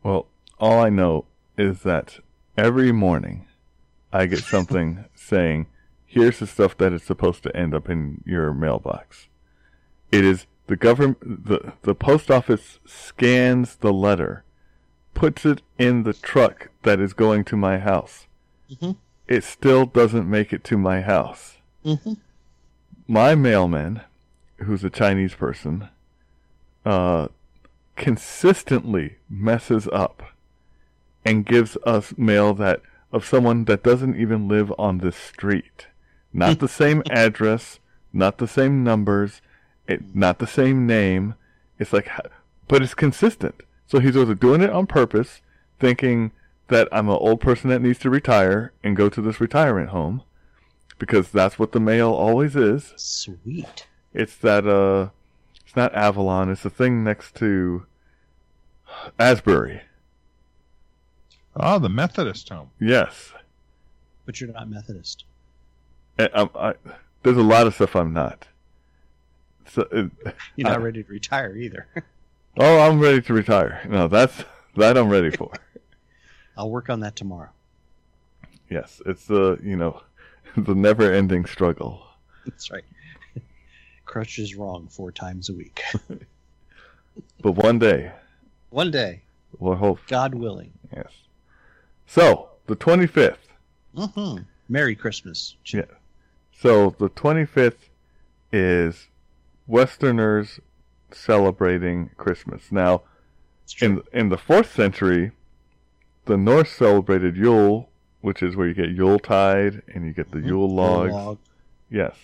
Well, 0.02 0.26
all 0.58 0.80
I 0.80 0.88
know 0.90 1.24
is 1.56 1.82
that 1.82 2.18
every 2.56 2.92
morning 2.92 3.46
I 4.12 4.26
get 4.26 4.40
something 4.40 5.04
saying, 5.14 5.66
"Here's 6.06 6.38
the 6.38 6.46
stuff 6.46 6.76
that 6.78 6.92
is 6.92 7.02
supposed 7.02 7.42
to 7.44 7.56
end 7.56 7.74
up 7.74 7.88
in 7.88 8.22
your 8.26 8.52
mailbox." 8.52 9.28
It 10.12 10.24
is 10.24 10.46
the 10.66 10.76
government, 10.76 11.46
the 11.46 11.72
the 11.82 11.94
post 11.94 12.30
office 12.30 12.78
scans 12.86 13.76
the 13.76 13.92
letter, 13.92 14.44
puts 15.14 15.44
it 15.46 15.62
in 15.78 16.02
the 16.04 16.12
truck 16.12 16.70
that 16.82 17.00
is 17.00 17.12
going 17.12 17.44
to 17.44 17.56
my 17.56 17.78
house. 17.78 18.26
Mhm. 18.70 18.96
It 19.28 19.44
still 19.44 19.86
doesn't 19.86 20.28
make 20.28 20.52
it 20.52 20.64
to 20.64 20.76
my 20.78 21.00
house. 21.02 21.56
Mm-hmm. 21.84 22.12
my 23.08 23.34
mailman, 23.34 24.02
who's 24.58 24.84
a 24.84 24.90
Chinese 24.90 25.34
person, 25.34 25.88
uh, 26.84 27.28
consistently 28.00 29.16
messes 29.28 29.86
up 29.92 30.22
and 31.22 31.44
gives 31.44 31.76
us 31.84 32.14
mail 32.16 32.54
that 32.54 32.80
of 33.12 33.26
someone 33.26 33.66
that 33.66 33.82
doesn't 33.82 34.18
even 34.18 34.48
live 34.48 34.72
on 34.78 34.98
this 34.98 35.16
street. 35.16 35.86
Not 36.32 36.60
the 36.60 36.68
same 36.68 37.02
address, 37.10 37.78
not 38.10 38.38
the 38.38 38.48
same 38.48 38.82
numbers, 38.82 39.42
it, 39.86 40.16
not 40.16 40.38
the 40.38 40.46
same 40.46 40.86
name. 40.86 41.34
It's 41.78 41.92
like, 41.92 42.08
but 42.68 42.82
it's 42.82 42.94
consistent. 42.94 43.56
So 43.86 44.00
he's 44.00 44.16
either 44.16 44.34
doing 44.34 44.62
it 44.62 44.70
on 44.70 44.86
purpose, 44.86 45.42
thinking 45.78 46.32
that 46.68 46.88
I'm 46.90 47.10
an 47.10 47.18
old 47.20 47.42
person 47.42 47.68
that 47.68 47.82
needs 47.82 47.98
to 47.98 48.08
retire 48.08 48.72
and 48.82 48.96
go 48.96 49.10
to 49.10 49.20
this 49.20 49.42
retirement 49.42 49.90
home, 49.90 50.22
because 50.98 51.30
that's 51.30 51.58
what 51.58 51.72
the 51.72 51.80
mail 51.80 52.12
always 52.12 52.56
is. 52.56 52.94
Sweet. 52.96 53.86
It's 54.14 54.36
that 54.36 54.66
uh, 54.66 55.10
it's 55.66 55.76
not 55.76 55.94
Avalon. 55.94 56.50
It's 56.50 56.62
the 56.62 56.70
thing 56.70 57.04
next 57.04 57.34
to 57.36 57.84
Asbury. 59.18 59.82
Oh, 61.56 61.78
the 61.78 61.88
Methodist 61.88 62.48
home. 62.48 62.70
Yes, 62.80 63.32
But 64.26 64.40
you're 64.40 64.52
not 64.52 64.68
Methodist. 64.70 65.24
I, 66.18 66.26
I'm- 66.34 66.50
I, 66.54 66.74
there's 67.22 67.36
a 67.36 67.42
lot 67.42 67.66
of 67.66 67.74
stuff 67.74 67.96
I'm 67.96 68.12
not. 68.12 68.46
So, 69.66 69.82
it, 69.92 70.10
You're 70.56 70.68
not 70.68 70.78
Uh, 70.78 70.80
ready 70.80 71.02
to 71.02 71.08
retire 71.12 71.56
either. 71.56 71.86
oh, 72.58 72.78
I'm 72.80 72.98
ready 73.00 73.20
to 73.22 73.32
retire. 73.34 73.82
No, 73.88 74.08
that's 74.08 74.44
that 74.76 74.96
I'm 74.96 75.08
ready 75.08 75.30
for. 75.30 75.52
I'll 76.56 76.70
work 76.70 76.88
on 76.90 77.00
that 77.00 77.14
tomorrow. 77.16 77.50
yes, 78.68 79.00
it's 79.06 79.26
the 79.26 79.58
you 79.62 79.76
know 79.76 80.02
the 80.56 80.74
never-ending 80.74 81.46
struggle. 81.46 82.04
That's 82.46 82.70
right. 82.70 82.84
Crutch 84.06 84.38
is 84.38 84.56
wrong 84.56 84.88
four 84.88 85.12
times 85.12 85.48
a 85.50 85.52
week. 85.54 85.80
But 87.42 87.52
one 87.52 87.78
day, 87.78 88.10
One 88.70 88.90
day, 88.90 89.22
we'll 89.58 89.74
hope. 89.76 89.98
God 90.06 90.34
willing. 90.34 90.72
Yes. 90.94 91.08
So 92.06 92.50
the 92.66 92.76
25th. 92.76 93.36
Mm-hmm. 93.96 94.42
Merry 94.68 94.94
Christmas. 94.94 95.56
Yeah. 95.66 95.82
So 96.52 96.90
the 96.98 97.08
25th 97.10 97.88
is 98.52 99.08
Westerners 99.66 100.60
celebrating 101.12 102.10
Christmas. 102.16 102.70
Now, 102.70 103.02
in 103.80 104.02
in 104.12 104.28
the 104.28 104.38
fourth 104.38 104.72
century, 104.74 105.32
the 106.26 106.36
Norse 106.36 106.70
celebrated 106.70 107.36
Yule, 107.36 107.88
which 108.20 108.42
is 108.42 108.54
where 108.56 108.68
you 108.68 108.74
get 108.74 108.90
Yule 108.90 109.18
tide 109.18 109.82
and 109.92 110.04
you 110.06 110.12
get 110.12 110.30
the 110.30 110.38
Mhm. 110.38 110.46
Yule 110.46 110.66
Yule 110.68 110.74
logs. 110.74 111.12
log. 111.12 111.38
Yes. 111.90 112.14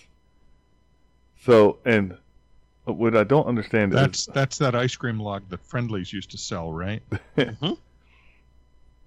So, 1.40 1.78
and 1.84 2.16
what 2.94 3.16
I 3.16 3.24
don't 3.24 3.46
understand 3.46 3.92
That's 3.92 4.20
is 4.20 4.26
that's 4.26 4.58
that 4.58 4.74
ice 4.74 4.94
cream 4.96 5.18
log 5.18 5.48
that 5.50 5.60
Friendly's 5.64 6.12
used 6.12 6.30
to 6.30 6.38
sell, 6.38 6.72
right? 6.72 7.02
Mm-hmm. 7.36 7.72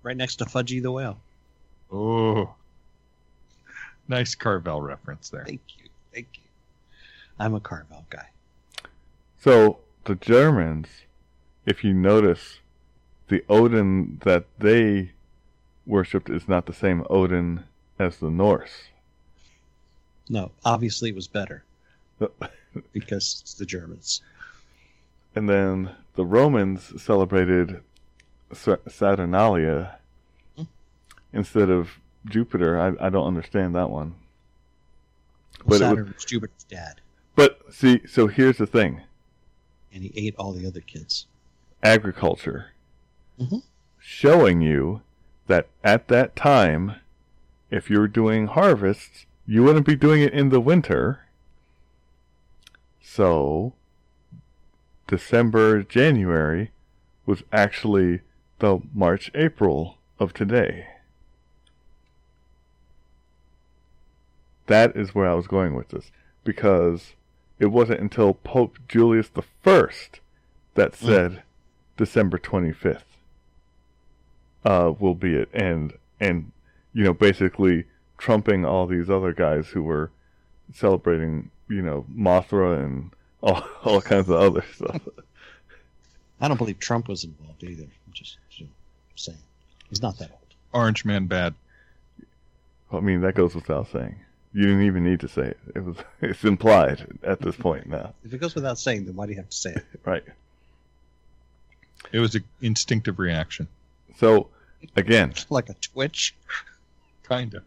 Right 0.03 0.15
next 0.15 0.37
to 0.37 0.45
Fudgie 0.45 0.81
the 0.81 0.91
Whale. 0.91 1.19
Oh, 1.91 2.53
nice 4.07 4.35
Carvel 4.35 4.81
reference 4.81 5.29
there. 5.29 5.43
Thank 5.43 5.61
you. 5.77 5.89
Thank 6.13 6.27
you. 6.35 6.41
I'm 7.39 7.55
a 7.55 7.59
Carvel 7.59 8.05
guy. 8.09 8.27
so 9.39 9.79
the 10.05 10.15
Germans, 10.15 10.87
if 11.65 11.83
you 11.83 11.93
notice, 11.93 12.59
the 13.29 13.43
Odin 13.49 14.19
that 14.23 14.45
they 14.59 15.11
worshipped 15.85 16.29
is 16.29 16.47
not 16.47 16.65
the 16.65 16.73
same 16.73 17.03
Odin 17.09 17.63
as 17.97 18.17
the 18.17 18.29
Norse. 18.29 18.83
No, 20.29 20.51
obviously 20.63 21.09
it 21.09 21.15
was 21.15 21.27
better 21.27 21.63
because 22.93 23.39
it's 23.41 23.53
the 23.53 23.65
Germans. 23.65 24.21
And 25.35 25.47
then 25.49 25.91
the 26.15 26.25
Romans 26.25 27.01
celebrated 27.01 27.81
Sa- 28.53 28.77
Saturnalia 28.87 29.97
Hmm. 30.57 30.63
instead 31.33 31.69
of 31.69 31.99
Jupiter. 32.25 32.79
I, 32.79 33.07
I 33.07 33.09
don't 33.09 33.27
understand 33.27 33.75
that 33.75 33.89
one. 33.89 34.15
Well, 35.65 35.79
But 35.79 35.89
Saturn 35.89 36.13
was 36.15 36.25
Jupiter's 36.25 36.63
dad, 36.65 37.01
But 37.35 37.61
see, 37.73 38.05
so 38.07 38.27
here's 38.27 38.57
the 38.57 38.67
thing 38.67 39.01
and 39.91 40.03
he 40.03 40.11
ate 40.15 40.35
all 40.37 40.51
the 40.53 40.65
other 40.67 40.81
kids. 40.81 41.25
agriculture 41.81 42.71
Mhm. 43.39 43.63
showing 43.99 44.61
you 44.61 45.01
that 45.47 45.67
at 45.83 46.07
that 46.09 46.35
time, 46.35 46.95
if 47.71 47.89
you're 47.89 48.07
doing 48.07 48.47
harvests, 48.47 49.25
you 49.47 49.63
wouldn't 49.63 49.85
be 49.85 49.95
doing 49.95 50.21
it 50.21 50.33
in 50.33 50.49
the 50.49 50.59
winter. 50.59 51.21
So, 53.11 53.73
December, 55.07 55.81
January 55.81 56.69
was 57.25 57.41
actually 57.51 58.21
the 58.59 58.81
March, 58.93 59.31
April 59.33 59.97
of 60.19 60.31
today. 60.31 60.85
That 64.67 64.95
is 64.95 65.15
where 65.15 65.27
I 65.27 65.33
was 65.33 65.47
going 65.47 65.73
with 65.73 65.89
this. 65.89 66.11
Because 66.43 67.13
it 67.57 67.71
wasn't 67.71 67.99
until 67.99 68.35
Pope 68.35 68.77
Julius 68.87 69.29
the 69.29 69.43
First 69.63 70.19
that 70.75 70.95
said 70.95 71.41
December 71.97 72.37
25th 72.37 73.01
uh, 74.63 74.93
will 74.99 75.15
be 75.15 75.33
it. 75.33 75.49
And, 75.51 75.93
and, 76.19 76.51
you 76.93 77.05
know, 77.05 77.13
basically 77.13 77.85
trumping 78.19 78.65
all 78.65 78.85
these 78.85 79.09
other 79.09 79.33
guys 79.33 79.69
who 79.69 79.81
were 79.81 80.11
celebrating 80.71 81.49
you 81.69 81.81
know, 81.81 82.05
Mothra 82.13 82.83
and 82.83 83.11
all, 83.41 83.63
all 83.83 84.01
kinds 84.01 84.29
of 84.29 84.35
other 84.35 84.65
stuff. 84.75 85.01
I 86.41 86.47
don't 86.47 86.57
believe 86.57 86.79
Trump 86.79 87.07
was 87.07 87.23
involved 87.23 87.63
either. 87.63 87.83
I'm 87.83 88.13
just, 88.13 88.37
just 88.49 88.69
saying. 89.15 89.37
He's 89.89 90.01
not 90.01 90.17
that 90.19 90.31
old. 90.31 90.39
Orange 90.73 91.05
Man 91.05 91.27
bad. 91.27 91.53
I 92.91 92.99
mean, 92.99 93.21
that 93.21 93.35
goes 93.35 93.55
without 93.55 93.87
saying. 93.91 94.15
You 94.53 94.63
didn't 94.63 94.83
even 94.83 95.03
need 95.03 95.19
to 95.19 95.27
say 95.27 95.43
it. 95.43 95.59
It 95.75 95.83
was 95.83 95.97
it's 96.21 96.43
implied 96.43 97.05
at 97.23 97.39
this 97.41 97.55
point 97.55 97.87
now, 97.87 98.13
If 98.23 98.33
it 98.33 98.39
goes 98.39 98.55
without 98.55 98.79
saying, 98.79 99.05
then 99.05 99.15
why 99.15 99.25
do 99.25 99.31
you 99.31 99.37
have 99.37 99.49
to 99.49 99.55
say 99.55 99.71
it? 99.71 99.85
right? 100.05 100.23
It 102.11 102.19
was 102.19 102.35
an 102.35 102.43
instinctive 102.61 103.19
reaction. 103.19 103.67
So 104.17 104.47
again, 104.95 105.33
like 105.49 105.69
a 105.69 105.75
twitch? 105.75 106.33
Kind 107.23 107.53
of. 107.53 107.63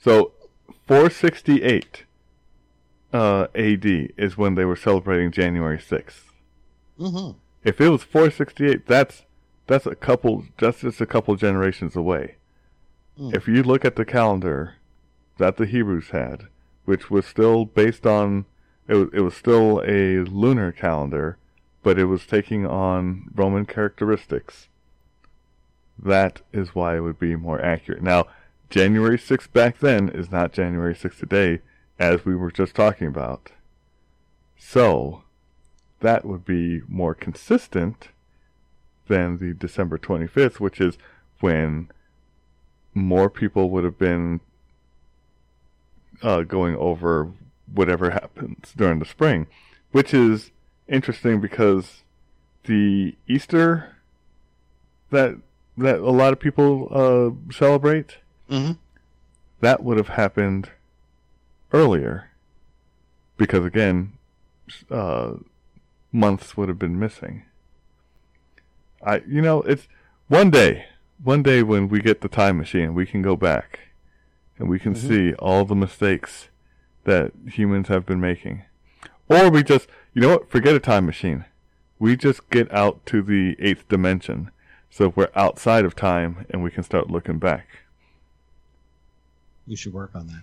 so 0.00 0.32
468 0.86 2.04
uh, 3.12 3.46
AD 3.54 3.84
is 4.16 4.36
when 4.36 4.54
they 4.54 4.64
were 4.64 4.76
celebrating 4.76 5.30
January 5.30 5.78
6th. 5.78 6.30
Mm-hmm. 6.98 7.38
If 7.64 7.80
it 7.80 7.88
was 7.88 8.02
468, 8.02 8.86
that's 8.86 9.22
that's 9.66 9.86
a 9.86 9.94
couple 9.94 10.44
that's 10.58 10.80
just 10.80 11.00
a 11.00 11.06
couple 11.06 11.34
generations 11.36 11.94
away. 11.94 12.36
Hmm. 13.16 13.30
If 13.34 13.46
you 13.46 13.62
look 13.62 13.84
at 13.84 13.96
the 13.96 14.04
calendar 14.04 14.74
that 15.38 15.56
the 15.56 15.66
Hebrews 15.66 16.08
had, 16.08 16.48
which 16.84 17.10
was 17.10 17.26
still 17.26 17.64
based 17.64 18.06
on 18.06 18.46
it 18.88 18.94
was, 18.94 19.08
it 19.12 19.20
was 19.20 19.36
still 19.36 19.80
a 19.86 20.18
lunar 20.28 20.72
calendar, 20.72 21.38
but 21.82 21.98
it 21.98 22.06
was 22.06 22.26
taking 22.26 22.66
on 22.66 23.30
Roman 23.34 23.64
characteristics. 23.64 24.68
That 25.98 26.42
is 26.52 26.74
why 26.74 26.96
it 26.96 27.00
would 27.00 27.18
be 27.18 27.36
more 27.36 27.60
accurate. 27.60 28.02
Now, 28.02 28.26
January 28.70 29.18
6th 29.18 29.52
back 29.52 29.78
then 29.78 30.08
is 30.08 30.30
not 30.30 30.52
January 30.52 30.94
6th 30.94 31.18
today, 31.18 31.60
as 32.02 32.24
we 32.24 32.34
were 32.34 32.50
just 32.50 32.74
talking 32.74 33.06
about. 33.06 33.52
So, 34.58 35.22
that 36.00 36.24
would 36.24 36.44
be 36.44 36.82
more 36.88 37.14
consistent 37.14 38.08
than 39.06 39.38
the 39.38 39.54
December 39.54 39.98
25th, 39.98 40.58
which 40.58 40.80
is 40.80 40.98
when 41.38 41.88
more 42.92 43.30
people 43.30 43.70
would 43.70 43.84
have 43.84 43.98
been 43.98 44.40
uh, 46.22 46.42
going 46.42 46.74
over 46.76 47.30
whatever 47.72 48.10
happens 48.10 48.72
during 48.76 48.98
the 48.98 49.04
spring, 49.04 49.46
which 49.92 50.12
is 50.12 50.50
interesting 50.88 51.40
because 51.40 52.02
the 52.64 53.14
Easter 53.28 53.96
that 55.10 55.36
that 55.78 55.98
a 56.00 56.10
lot 56.10 56.32
of 56.32 56.40
people 56.40 56.88
uh, 56.90 57.52
celebrate 57.52 58.18
Mm-hmm. 58.50 58.72
that 59.60 59.82
would 59.82 59.96
have 59.96 60.08
happened 60.08 60.68
earlier 61.72 62.28
because 63.36 63.64
again 63.64 64.12
uh, 64.90 65.32
months 66.12 66.56
would 66.56 66.68
have 66.68 66.78
been 66.78 66.98
missing. 66.98 67.44
I 69.04 69.22
you 69.26 69.40
know 69.42 69.62
it's 69.62 69.88
one 70.28 70.50
day 70.50 70.86
one 71.22 71.42
day 71.42 71.62
when 71.62 71.88
we 71.88 72.00
get 72.00 72.20
the 72.20 72.28
time 72.28 72.58
machine 72.58 72.94
we 72.94 73.06
can 73.06 73.22
go 73.22 73.36
back 73.36 73.80
and 74.58 74.68
we 74.68 74.78
can 74.78 74.94
Mhm. 74.94 75.08
see 75.08 75.34
all 75.34 75.64
the 75.64 75.74
mistakes 75.74 76.48
that 77.04 77.32
humans 77.46 77.88
have 77.88 78.06
been 78.06 78.20
making. 78.20 78.62
Or 79.28 79.50
we 79.50 79.62
just 79.62 79.88
you 80.14 80.22
know 80.22 80.28
what? 80.30 80.50
Forget 80.50 80.74
a 80.74 80.80
time 80.80 81.06
machine. 81.06 81.46
We 81.98 82.16
just 82.16 82.48
get 82.50 82.72
out 82.72 83.04
to 83.06 83.22
the 83.22 83.56
eighth 83.58 83.88
dimension. 83.88 84.50
So 84.90 85.12
we're 85.16 85.30
outside 85.34 85.84
of 85.86 85.96
time 85.96 86.44
and 86.50 86.62
we 86.62 86.70
can 86.70 86.82
start 86.82 87.10
looking 87.10 87.38
back. 87.38 87.66
We 89.66 89.74
should 89.76 89.94
work 89.94 90.10
on 90.14 90.26
that. 90.26 90.42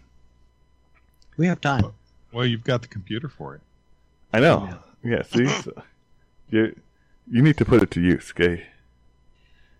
We 1.39 1.47
have 1.47 1.62
time. 1.62 1.93
Well, 2.34 2.45
you've 2.45 2.65
got 2.65 2.82
the 2.82 2.89
computer 2.89 3.30
for 3.30 3.56
it. 3.56 3.62
I 4.34 4.41
know. 4.41 4.78
Yeah, 5.02 5.21
see, 5.21 5.47
so 5.47 5.71
you 6.49 6.75
you 7.32 7.41
need 7.41 7.56
to 7.60 7.65
put 7.65 7.82
it 7.82 7.91
to 7.91 8.02
use, 8.02 8.34
okay? 8.36 8.65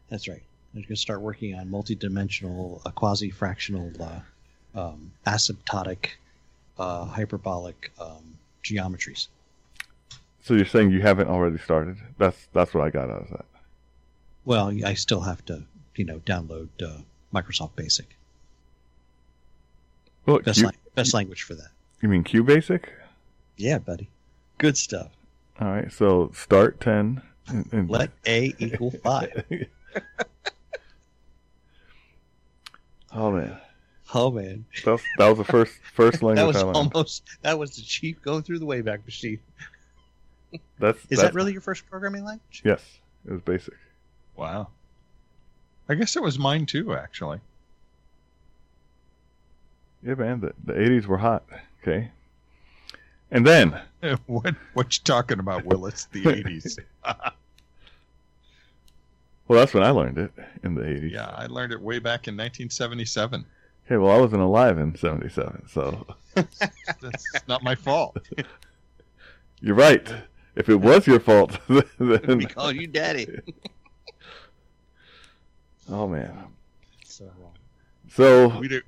That's 0.08 0.30
right. 0.30 0.42
We're 0.74 0.84
going 0.84 0.88
to 0.88 0.96
start 0.96 1.20
working 1.20 1.56
on 1.56 1.68
multidimensional, 1.68 2.82
uh, 2.86 2.92
quasi-fractional, 2.92 3.92
uh, 4.00 4.80
um, 4.80 5.12
asymptotic, 5.28 6.12
uh, 6.78 7.04
hyperbolic 7.04 7.92
um, 8.00 8.38
geometries. 8.64 9.28
So 10.42 10.54
you're 10.54 10.66
saying 10.66 10.92
you 10.92 11.02
haven't 11.02 11.28
already 11.28 11.58
started? 11.58 11.98
That's 12.18 12.48
that's 12.54 12.74
what 12.74 12.86
I 12.86 12.90
got 12.90 13.10
out 13.10 13.24
of 13.24 13.30
that. 13.32 13.46
Well, 14.46 14.72
I 14.86 14.94
still 14.94 15.22
have 15.22 15.44
to, 15.48 15.64
you 15.98 16.06
know, 16.06 16.20
download 16.20 16.70
uh, 16.82 17.02
Microsoft 17.34 17.76
Basic. 17.76 18.16
Well, 20.26 20.40
Best, 20.40 20.60
Q, 20.60 20.66
lang- 20.68 20.76
best 20.96 21.14
language 21.14 21.44
for 21.44 21.56
that. 21.56 21.70
you 22.02 22.10
mean 22.10 22.24
QBasic? 22.24 22.86
Yeah, 23.58 23.80
buddy. 23.80 24.10
Good 24.58 24.78
stuff. 24.78 25.12
All 25.60 25.70
right. 25.70 25.92
So 25.92 26.32
start 26.34 26.80
ten. 26.80 27.22
And, 27.48 27.68
and 27.72 27.90
Let 27.90 28.12
A 28.28 28.54
equal 28.60 28.92
five. 28.92 29.44
oh 33.12 33.32
man, 33.32 33.58
Oh 34.14 34.32
man, 34.32 34.66
that 34.86 34.92
was, 34.92 35.02
that 35.18 35.28
was 35.28 35.38
the 35.38 35.44
first 35.44 35.74
first 35.94 36.24
language 36.24 36.56
that 36.56 36.66
was 36.66 36.76
I 36.76 36.80
almost 36.80 37.24
that 37.42 37.60
was 37.60 37.76
the 37.76 37.84
chief 37.84 38.22
go 38.22 38.42
through 38.42 38.60
the 38.60 38.66
Wayback 38.66 39.06
Machine. 39.06 39.40
That's 40.80 40.98
Is 40.98 41.06
that's, 41.10 41.22
that 41.22 41.34
really 41.36 41.52
your 41.52 41.62
first 41.62 41.88
programming 41.88 42.24
language? 42.24 42.64
Yes, 42.66 42.82
it 43.28 43.32
was 43.32 43.42
basic. 43.42 43.76
Wow. 44.36 44.70
I 45.88 45.96
guess 45.96 46.16
it 46.16 46.24
was 46.24 46.40
mine 46.40 46.66
too, 46.66 46.96
actually. 46.96 47.40
Yeah, 50.04 50.16
man. 50.16 50.40
The 50.42 50.54
the 50.64 50.74
'80s 50.74 51.06
were 51.06 51.18
hot. 51.18 51.44
Okay. 51.82 52.10
And 53.32 53.46
then 53.46 53.80
what 54.28 54.56
what 54.74 54.98
you 54.98 55.04
talking 55.04 55.40
about, 55.40 55.66
Willis? 55.66 56.06
The 56.12 56.30
eighties. 56.38 56.78
Well, 59.48 59.58
that's 59.58 59.74
when 59.74 59.82
I 59.82 59.90
learned 59.90 60.20
it 60.20 60.32
in 60.62 60.76
the 60.76 60.84
80s. 60.84 61.12
yeah, 61.12 61.26
I 61.36 61.48
learned 61.48 61.72
it 61.74 61.82
way 61.82 61.98
back 61.98 62.28
in 62.28 62.36
1977. 62.38 63.44
Okay, 63.88 63.98
well, 63.98 64.16
I 64.16 64.20
wasn't 64.20 64.44
alive 64.44 64.78
in 64.78 64.96
77, 64.96 65.68
so 65.68 66.06
That's 66.36 67.48
not 67.48 67.64
my 67.64 67.74
fault. 67.74 68.16
you're 69.60 69.74
right. 69.74 70.08
If 70.56 70.70
it 70.70 70.76
was 70.76 71.08
your 71.08 71.20
fault, 71.20 71.58
then. 71.68 72.38
we 72.38 72.46
call 72.46 72.72
you 72.72 72.86
daddy. 72.86 73.40
Oh, 75.90 76.08
man. 76.08 76.44
so 77.04 77.26
wrong. 77.42 77.54
So 78.10 78.50
We 78.60 78.68
do. 78.68 78.82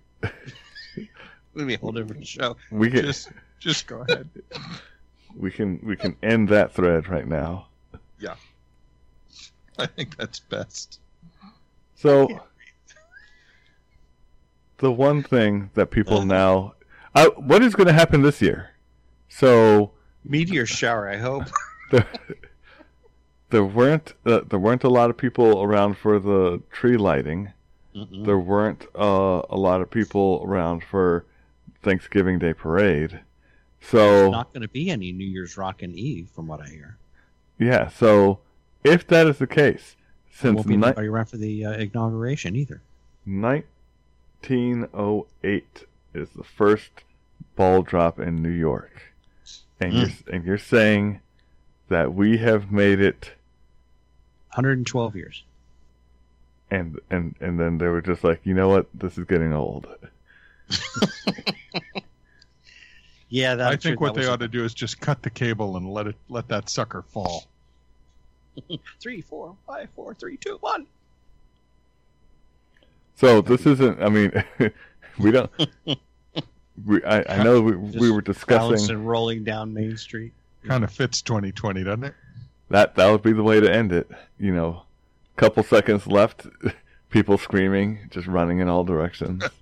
It'll 0.96 1.68
be 1.68 1.74
a 1.74 1.78
whole 1.78 1.92
different 1.92 2.26
show. 2.26 2.58
we 2.72 2.90
can 2.90 3.04
Just 3.04 3.30
just 3.60 3.88
go 3.88 4.06
ahead. 4.08 4.30
we 5.36 5.52
can 5.52 5.80
we 5.84 5.96
can 5.96 6.16
end 6.24 6.50
that 6.50 6.74
thread 6.74 7.08
right 7.08 7.28
now. 7.28 7.68
Yeah, 8.20 8.36
I 9.78 9.86
think 9.86 10.18
that's 10.18 10.40
best. 10.40 11.00
So 11.96 12.28
the 14.78 14.92
one 14.92 15.24
thing 15.24 15.70
that 15.76 15.92
people 15.92 16.26
now, 16.26 16.74
I, 17.16 17.28
what 17.28 17.62
is 17.62 17.76
going 17.76 17.88
to 17.88 17.94
happen 17.94 18.24
this 18.24 18.42
year? 18.42 18.72
So 19.30 19.92
Meteor 20.26 20.66
shower, 20.66 21.08
I 21.08 21.18
hope. 21.18 21.44
there, 21.92 22.08
there 23.50 23.64
weren't 23.64 24.14
uh, 24.26 24.42
there 24.48 24.60
weren't 24.60 24.84
a 24.84 24.90
lot 24.90 25.10
of 25.10 25.18
people 25.18 25.62
around 25.62 25.98
for 25.98 26.20
the 26.20 26.62
tree 26.72 26.98
lighting. 26.98 27.54
Mm-mm. 27.96 28.26
There 28.26 28.40
weren't 28.40 28.86
uh, 28.96 29.42
a 29.50 29.58
lot 29.58 29.82
of 29.82 29.90
people 29.92 30.42
around 30.46 30.84
for 30.84 31.26
Thanksgiving 31.84 32.40
Day 32.40 32.54
parade. 32.54 33.20
So 33.82 34.30
Not 34.30 34.54
going 34.54 34.62
to 34.62 34.68
be 34.70 34.90
any 34.90 35.12
New 35.12 35.26
Year's 35.28 35.58
Rockin' 35.58 35.94
Eve, 35.96 36.30
from 36.34 36.48
what 36.48 36.62
I 36.62 36.68
hear. 36.70 36.98
yeah, 37.58 37.88
so 37.90 38.40
if 38.84 39.06
that 39.08 39.28
is 39.28 39.38
the 39.40 39.48
case, 39.48 39.96
since 40.32 40.56
won't 40.56 40.68
be 40.68 40.78
ni- 40.78 40.86
anybody 40.88 41.08
around 41.08 41.26
for 41.26 41.38
the 41.38 41.66
uh, 41.66 41.72
inauguration 41.74 42.56
either. 42.56 42.82
1908 43.26 45.86
is 46.14 46.30
the 46.36 46.44
first 46.44 46.90
ball 47.56 47.82
drop 47.82 48.20
in 48.20 48.42
New 48.42 48.50
York, 48.50 49.14
and 49.80 49.94
you're 49.94 50.10
and 50.32 50.44
you're 50.46 50.58
saying 50.58 51.20
that 51.90 52.14
we 52.14 52.38
have 52.38 52.72
made 52.72 53.00
it, 53.00 53.32
112 54.54 55.16
years. 55.16 55.44
And 56.72 57.00
and 57.12 57.36
and 57.40 57.60
then 57.60 57.78
they 57.78 57.88
were 57.88 58.02
just 58.02 58.24
like, 58.24 58.42
you 58.44 58.56
know 58.56 58.70
what, 58.70 58.88
this 58.94 59.18
is 59.18 59.26
getting 59.26 59.54
old. 59.54 59.88
Yeah, 63.32 63.56
that, 63.56 63.72
I 63.72 63.78
think 63.78 64.02
what 64.02 64.14
they 64.14 64.26
ought 64.28 64.42
to 64.42 64.50
do 64.50 64.66
is 64.66 64.74
just 64.74 65.00
cut 65.00 65.24
the 65.24 65.30
cable 65.30 65.78
and 65.78 65.90
let 65.90 66.06
it 66.06 66.18
let 66.28 66.50
that 66.50 66.70
sucker 66.70 67.02
fall. 67.02 67.46
Three, 69.00 69.22
four, 69.22 69.56
five, 69.66 69.88
four, 69.96 70.14
three, 70.14 70.36
two, 70.36 70.58
one. 70.60 70.86
So 73.16 73.40
this 73.40 73.66
isn't. 73.66 74.04
I 74.04 74.10
mean, 74.10 74.44
we 75.18 75.32
don't. 75.32 75.50
We, 76.86 77.02
I, 77.06 77.38
I 77.38 77.44
know 77.44 77.62
we, 77.62 77.78
we 77.78 78.12
were 78.12 78.20
discussing 78.20 78.58
Balancing 78.58 79.06
rolling 79.06 79.46
down 79.46 79.74
Main 79.74 79.96
Street. 79.96 80.34
Kind 80.66 80.84
of 80.84 80.92
fits 80.92 81.22
2020, 81.22 81.86
doesn't 81.86 82.04
it? 82.04 82.14
that 82.70 82.96
that 82.96 83.10
would 83.10 83.22
be 83.22 83.32
the 83.32 83.44
way 83.44 83.62
to 83.62 83.74
end 83.74 83.94
it. 83.94 84.12
You 84.40 84.54
know, 84.54 84.84
couple 85.36 85.64
seconds 85.64 86.08
left, 86.08 86.48
people 87.10 87.38
screaming, 87.38 88.00
just 88.10 88.28
running 88.28 88.60
in 88.60 88.68
all 88.70 88.84
directions. 88.84 89.44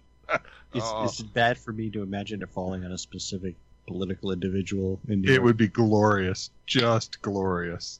Is, 0.71 0.83
Oh. 0.85 1.05
is 1.05 1.19
it 1.19 1.33
bad 1.33 1.57
for 1.57 1.73
me 1.73 1.89
to 1.89 2.03
imagine 2.03 2.43
it 2.43 2.49
falling 2.51 2.85
on 2.85 2.91
a 2.91 2.97
specific 2.99 3.55
political 3.87 4.31
individual 4.31 4.99
in 5.07 5.27
It 5.27 5.41
would 5.41 5.57
be 5.57 5.67
glorious, 5.67 6.51
just 6.67 7.19
glorious. 7.23 7.99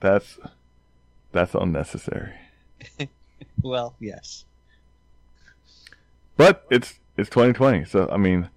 That's 0.00 0.40
that's 1.30 1.54
unnecessary. 1.54 2.32
Well, 3.62 3.94
yes. 4.00 4.44
But 6.36 6.66
it's 6.70 6.98
it's 7.16 7.30
2020, 7.30 7.84
so 7.84 8.08
I 8.10 8.16
mean, 8.16 8.48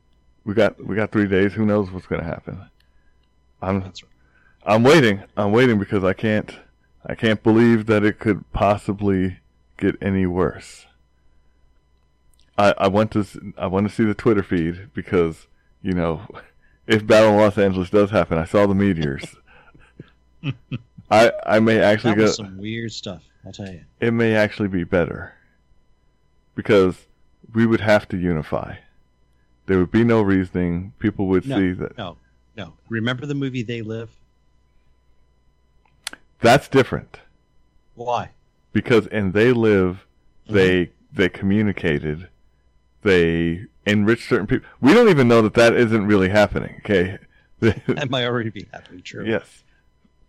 we 0.44 0.54
got 0.56 0.84
we 0.84 0.96
got 0.96 1.12
three 1.12 1.28
days. 1.28 1.54
Who 1.54 1.66
knows 1.66 1.92
what's 1.92 2.08
gonna 2.08 2.24
happen? 2.24 2.60
I'm 3.62 3.82
That's 3.82 4.02
right. 4.04 4.12
I'm 4.66 4.82
waiting. 4.84 5.22
I'm 5.38 5.52
waiting 5.52 5.78
because 5.78 6.04
I 6.04 6.14
can't 6.14 6.52
I 7.06 7.16
can't 7.16 7.42
believe 7.44 7.86
that 7.86 8.04
it 8.04 8.20
could 8.20 8.52
possibly 8.52 9.40
get 9.78 9.96
any 10.02 10.26
worse. 10.26 10.86
I 12.58 12.74
I 12.78 12.88
want 12.88 13.12
to 13.12 13.26
I 13.58 13.68
want 13.68 13.88
to 13.88 13.94
see 13.94 14.04
the 14.04 14.14
Twitter 14.14 14.44
feed 14.44 14.90
because 14.94 15.48
you 15.82 15.94
know 15.94 16.28
if 16.88 17.06
Battle 17.06 17.32
in 17.32 17.38
Los 17.38 17.58
Angeles 17.58 17.90
does 17.90 18.12
happen, 18.12 18.38
I 18.38 18.46
saw 18.46 18.66
the 18.66 18.76
meteors. 18.76 19.36
I 21.10 21.32
I 21.46 21.60
may 21.60 21.80
actually 21.80 22.12
That 22.16 22.18
go. 22.18 22.32
some 22.32 22.58
weird 22.58 22.92
stuff. 22.92 23.24
I'll 23.46 23.52
tell 23.54 23.72
you. 23.72 23.82
it 24.02 24.12
may 24.12 24.36
actually 24.36 24.68
be 24.68 24.84
better 24.84 25.34
because 26.56 27.06
we 27.54 27.66
would 27.66 27.80
have 27.82 28.08
to 28.10 28.18
unify. 28.18 28.76
There 29.68 29.78
would 29.80 29.92
be 29.92 30.04
no 30.04 30.22
reasoning. 30.22 30.94
People 31.00 31.28
would 31.28 31.46
No, 31.48 31.58
see 31.58 31.72
that 31.74 31.98
No, 31.98 32.18
no. 32.58 32.74
Remember 32.90 33.26
the 33.26 33.36
movie 33.36 33.64
They 33.64 33.82
Live? 33.82 34.10
That's 36.40 36.68
different 36.68 37.20
Why? 37.96 38.30
because 38.74 39.08
in 39.08 39.32
They 39.32 39.52
Live, 39.52 40.06
they 40.50 40.92
they 41.12 41.30
communicated, 41.30 42.28
they 43.02 43.66
enriched 43.86 44.28
certain 44.30 44.46
people. 44.48 44.68
We 44.82 44.94
don't 44.94 45.10
even 45.10 45.28
know 45.28 45.42
that 45.42 45.54
that 45.56 45.74
isn't 45.74 46.06
really 46.06 46.30
happening. 46.30 46.76
Okay, 46.80 47.18
That 47.60 48.10
might 48.10 48.26
already 48.26 48.50
be 48.52 48.68
happening. 48.72 49.02
True. 49.02 49.26
yes. 49.26 49.64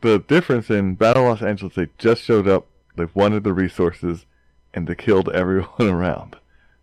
The 0.00 0.20
difference 0.20 0.70
in 0.70 0.94
Battle 0.94 1.24
Los 1.24 1.42
Angeles, 1.42 1.74
they 1.74 1.88
just 1.98 2.22
showed 2.22 2.46
up, 2.46 2.66
they 2.94 3.06
wanted 3.14 3.42
the 3.42 3.52
resources, 3.52 4.24
and 4.72 4.86
they 4.86 4.94
killed 4.94 5.28
everyone 5.30 5.68
around. 5.80 6.36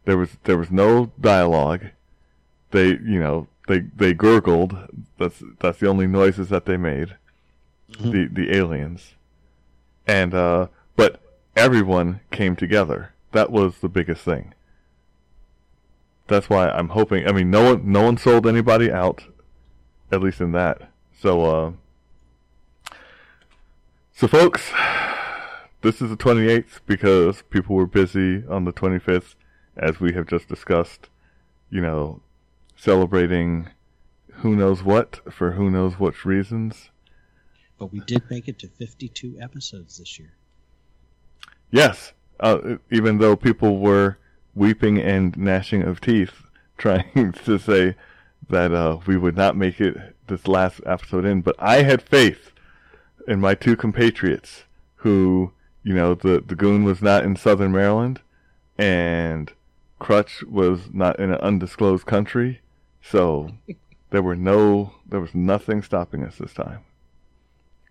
There 0.03 0.17
was 0.17 0.31
there 0.43 0.57
was 0.57 0.69
no 0.69 1.11
dialogue. 1.19 1.85
They 2.71 2.89
you 2.89 3.19
know 3.19 3.47
they 3.67 3.79
they 3.95 4.13
gurgled. 4.13 4.77
That's 5.17 5.41
that's 5.59 5.79
the 5.79 5.87
only 5.87 6.05
noises 6.07 6.49
that 6.49 6.65
they 6.65 6.77
made. 6.77 7.15
Mhm. 7.93 8.11
The 8.11 8.27
the 8.27 8.55
aliens, 8.55 9.14
and 10.07 10.33
uh, 10.33 10.67
but 10.95 11.19
everyone 11.55 12.21
came 12.31 12.55
together. 12.55 13.13
That 13.31 13.51
was 13.51 13.79
the 13.79 13.89
biggest 13.89 14.23
thing. 14.23 14.53
That's 16.27 16.49
why 16.49 16.69
I'm 16.69 16.89
hoping. 16.89 17.27
I 17.27 17.31
mean, 17.31 17.51
no 17.51 17.73
one 17.73 17.91
no 17.91 18.03
one 18.03 18.17
sold 18.17 18.47
anybody 18.47 18.91
out, 18.91 19.25
at 20.11 20.21
least 20.21 20.41
in 20.41 20.51
that. 20.53 20.89
So 21.19 21.41
uh, 21.43 21.71
so 24.13 24.27
folks, 24.27 24.71
this 25.81 26.01
is 26.01 26.09
the 26.09 26.17
28th 26.17 26.79
because 26.85 27.43
people 27.49 27.75
were 27.75 27.85
busy 27.85 28.43
on 28.47 28.65
the 28.65 28.73
25th, 28.73 29.35
as 29.77 29.99
we 29.99 30.13
have 30.13 30.27
just 30.27 30.47
discussed. 30.47 31.09
You 31.69 31.81
know, 31.81 32.21
celebrating 32.75 33.69
who 34.37 34.55
knows 34.55 34.83
what 34.83 35.19
for 35.31 35.51
who 35.51 35.69
knows 35.69 35.99
what 35.99 36.25
reasons. 36.25 36.89
But 37.85 37.93
we 37.93 37.99
did 37.99 38.23
make 38.31 38.47
it 38.47 38.57
to 38.59 38.67
52 38.67 39.37
episodes 39.39 39.99
this 39.99 40.17
year. 40.17 40.33
Yes, 41.69 42.13
uh, 42.39 42.77
even 42.89 43.19
though 43.19 43.35
people 43.35 43.77
were 43.77 44.17
weeping 44.55 44.97
and 44.97 45.37
gnashing 45.37 45.83
of 45.83 46.01
teeth, 46.01 46.47
trying 46.79 47.31
to 47.45 47.59
say 47.59 47.93
that 48.49 48.73
uh, 48.73 48.97
we 49.05 49.17
would 49.17 49.37
not 49.37 49.55
make 49.55 49.79
it 49.79 50.15
this 50.25 50.47
last 50.47 50.81
episode 50.83 51.25
in, 51.25 51.41
but 51.41 51.55
I 51.59 51.83
had 51.83 52.01
faith 52.01 52.51
in 53.27 53.39
my 53.39 53.53
two 53.53 53.75
compatriots, 53.75 54.63
who 54.95 55.51
you 55.83 55.93
know 55.93 56.15
the 56.15 56.43
the 56.43 56.55
goon 56.55 56.85
was 56.85 57.03
not 57.03 57.23
in 57.23 57.35
Southern 57.35 57.71
Maryland, 57.71 58.19
and 58.79 59.53
Crutch 59.99 60.41
was 60.41 60.89
not 60.91 61.19
in 61.19 61.29
an 61.29 61.39
undisclosed 61.39 62.07
country, 62.07 62.61
so 63.03 63.51
there 64.09 64.23
were 64.23 64.35
no 64.35 64.95
there 65.07 65.19
was 65.19 65.35
nothing 65.35 65.83
stopping 65.83 66.23
us 66.23 66.37
this 66.39 66.53
time 66.55 66.79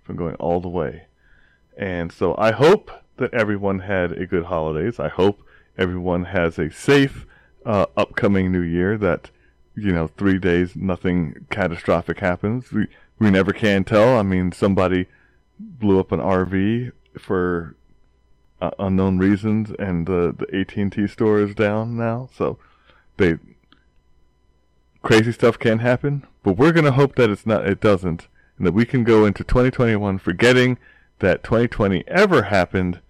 from 0.04 0.16
going 0.16 0.34
all 0.36 0.60
the 0.60 0.68
way. 0.68 1.06
And 1.76 2.12
so 2.12 2.34
I 2.38 2.52
hope 2.52 2.90
that 3.16 3.34
everyone 3.34 3.80
had 3.80 4.12
a 4.12 4.26
good 4.26 4.44
holidays. 4.44 5.00
I 5.00 5.08
hope 5.08 5.42
everyone 5.76 6.26
has 6.26 6.58
a 6.58 6.70
safe 6.70 7.26
uh, 7.66 7.86
upcoming 7.96 8.52
new 8.52 8.60
year. 8.60 8.96
That 8.96 9.30
you 9.74 9.92
know, 9.92 10.06
three 10.06 10.38
days 10.38 10.76
nothing 10.76 11.46
catastrophic 11.50 12.20
happens. 12.20 12.70
We 12.70 12.86
we 13.18 13.30
never 13.30 13.52
can 13.52 13.84
tell. 13.84 14.18
I 14.18 14.22
mean, 14.22 14.52
somebody 14.52 15.06
blew 15.58 15.98
up 15.98 16.12
an 16.12 16.20
RV 16.20 16.92
for 17.18 17.76
uh, 18.60 18.70
unknown 18.78 19.18
reasons, 19.18 19.72
and 19.78 20.06
the 20.06 20.34
the 20.36 20.58
AT 20.58 20.76
and 20.76 20.92
T 20.92 21.06
store 21.06 21.40
is 21.40 21.54
down 21.54 21.96
now. 21.96 22.28
So 22.36 22.58
they 23.16 23.38
crazy 25.02 25.32
stuff 25.32 25.58
can 25.58 25.80
happen, 25.80 26.26
but 26.42 26.56
we're 26.56 26.72
gonna 26.72 26.92
hope 26.92 27.16
that 27.16 27.30
it's 27.30 27.46
not. 27.46 27.66
It 27.66 27.80
doesn't, 27.80 28.28
and 28.58 28.66
that 28.66 28.72
we 28.72 28.84
can 28.84 29.04
go 29.04 29.24
into 29.24 29.44
2021 29.44 30.18
forgetting 30.18 30.78
that 31.18 31.42
2020 31.42 32.04
ever 32.06 32.42
happened. 32.42 33.00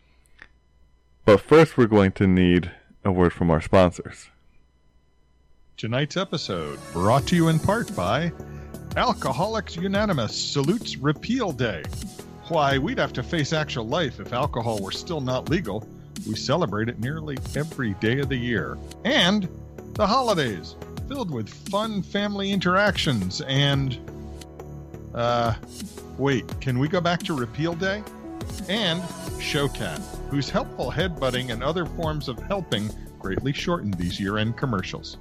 But 1.25 1.41
first, 1.41 1.77
we're 1.77 1.87
going 1.87 2.13
to 2.13 2.27
need 2.27 2.71
a 3.05 3.13
word 3.13 3.33
from 3.33 3.51
our 3.51 3.61
sponsors. 3.61 4.29
Tonight's 5.77 6.17
episode 6.17 6.79
brought 6.93 7.27
to 7.27 7.37
you 7.37 7.49
in 7.49 7.59
part 7.59 7.95
by 7.97 8.33
Alcoholics 8.97 9.77
Unanimous 9.77 10.37
salutes 10.37 10.97
Repeal 10.97 11.51
Day. 11.51 11.83
Why, 12.49 12.79
we'd 12.79 12.99
have 12.99 13.13
to 13.15 13.23
face 13.23 13.53
actual 13.53 13.87
life 13.87 14.21
if 14.21 14.33
alcohol 14.33 14.81
were 14.81 14.93
still 14.93 15.21
not 15.21 15.49
legal. 15.49 15.87
We 16.29 16.37
celebrate 16.37 16.89
it 16.89 17.01
nearly 17.01 17.39
every 17.57 17.95
day 17.95 18.21
of 18.21 18.29
the 18.29 18.37
year. 18.37 18.79
And 19.05 19.49
the 19.95 20.07
holidays, 20.07 20.77
filled 21.09 21.31
with 21.31 21.49
fun 21.49 22.03
family 22.03 22.53
interactions 22.53 23.41
and. 23.43 23.99
Uh, 25.15 25.55
wait, 26.19 26.45
can 26.61 26.79
we 26.79 26.89
go 26.89 27.01
back 27.01 27.23
to 27.23 27.35
Repeal 27.35 27.75
Day? 27.75 28.03
And 28.69 29.01
Showcat, 29.39 30.01
whose 30.29 30.51
helpful 30.51 30.91
headbutting 30.91 31.53
and 31.53 31.63
other 31.63 31.87
forms 31.87 32.29
of 32.29 32.39
helping 32.39 32.91
greatly 33.19 33.53
shortened 33.53 33.95
these 33.95 34.19
year 34.21 34.39
end 34.39 34.57
commercials. 34.57 35.19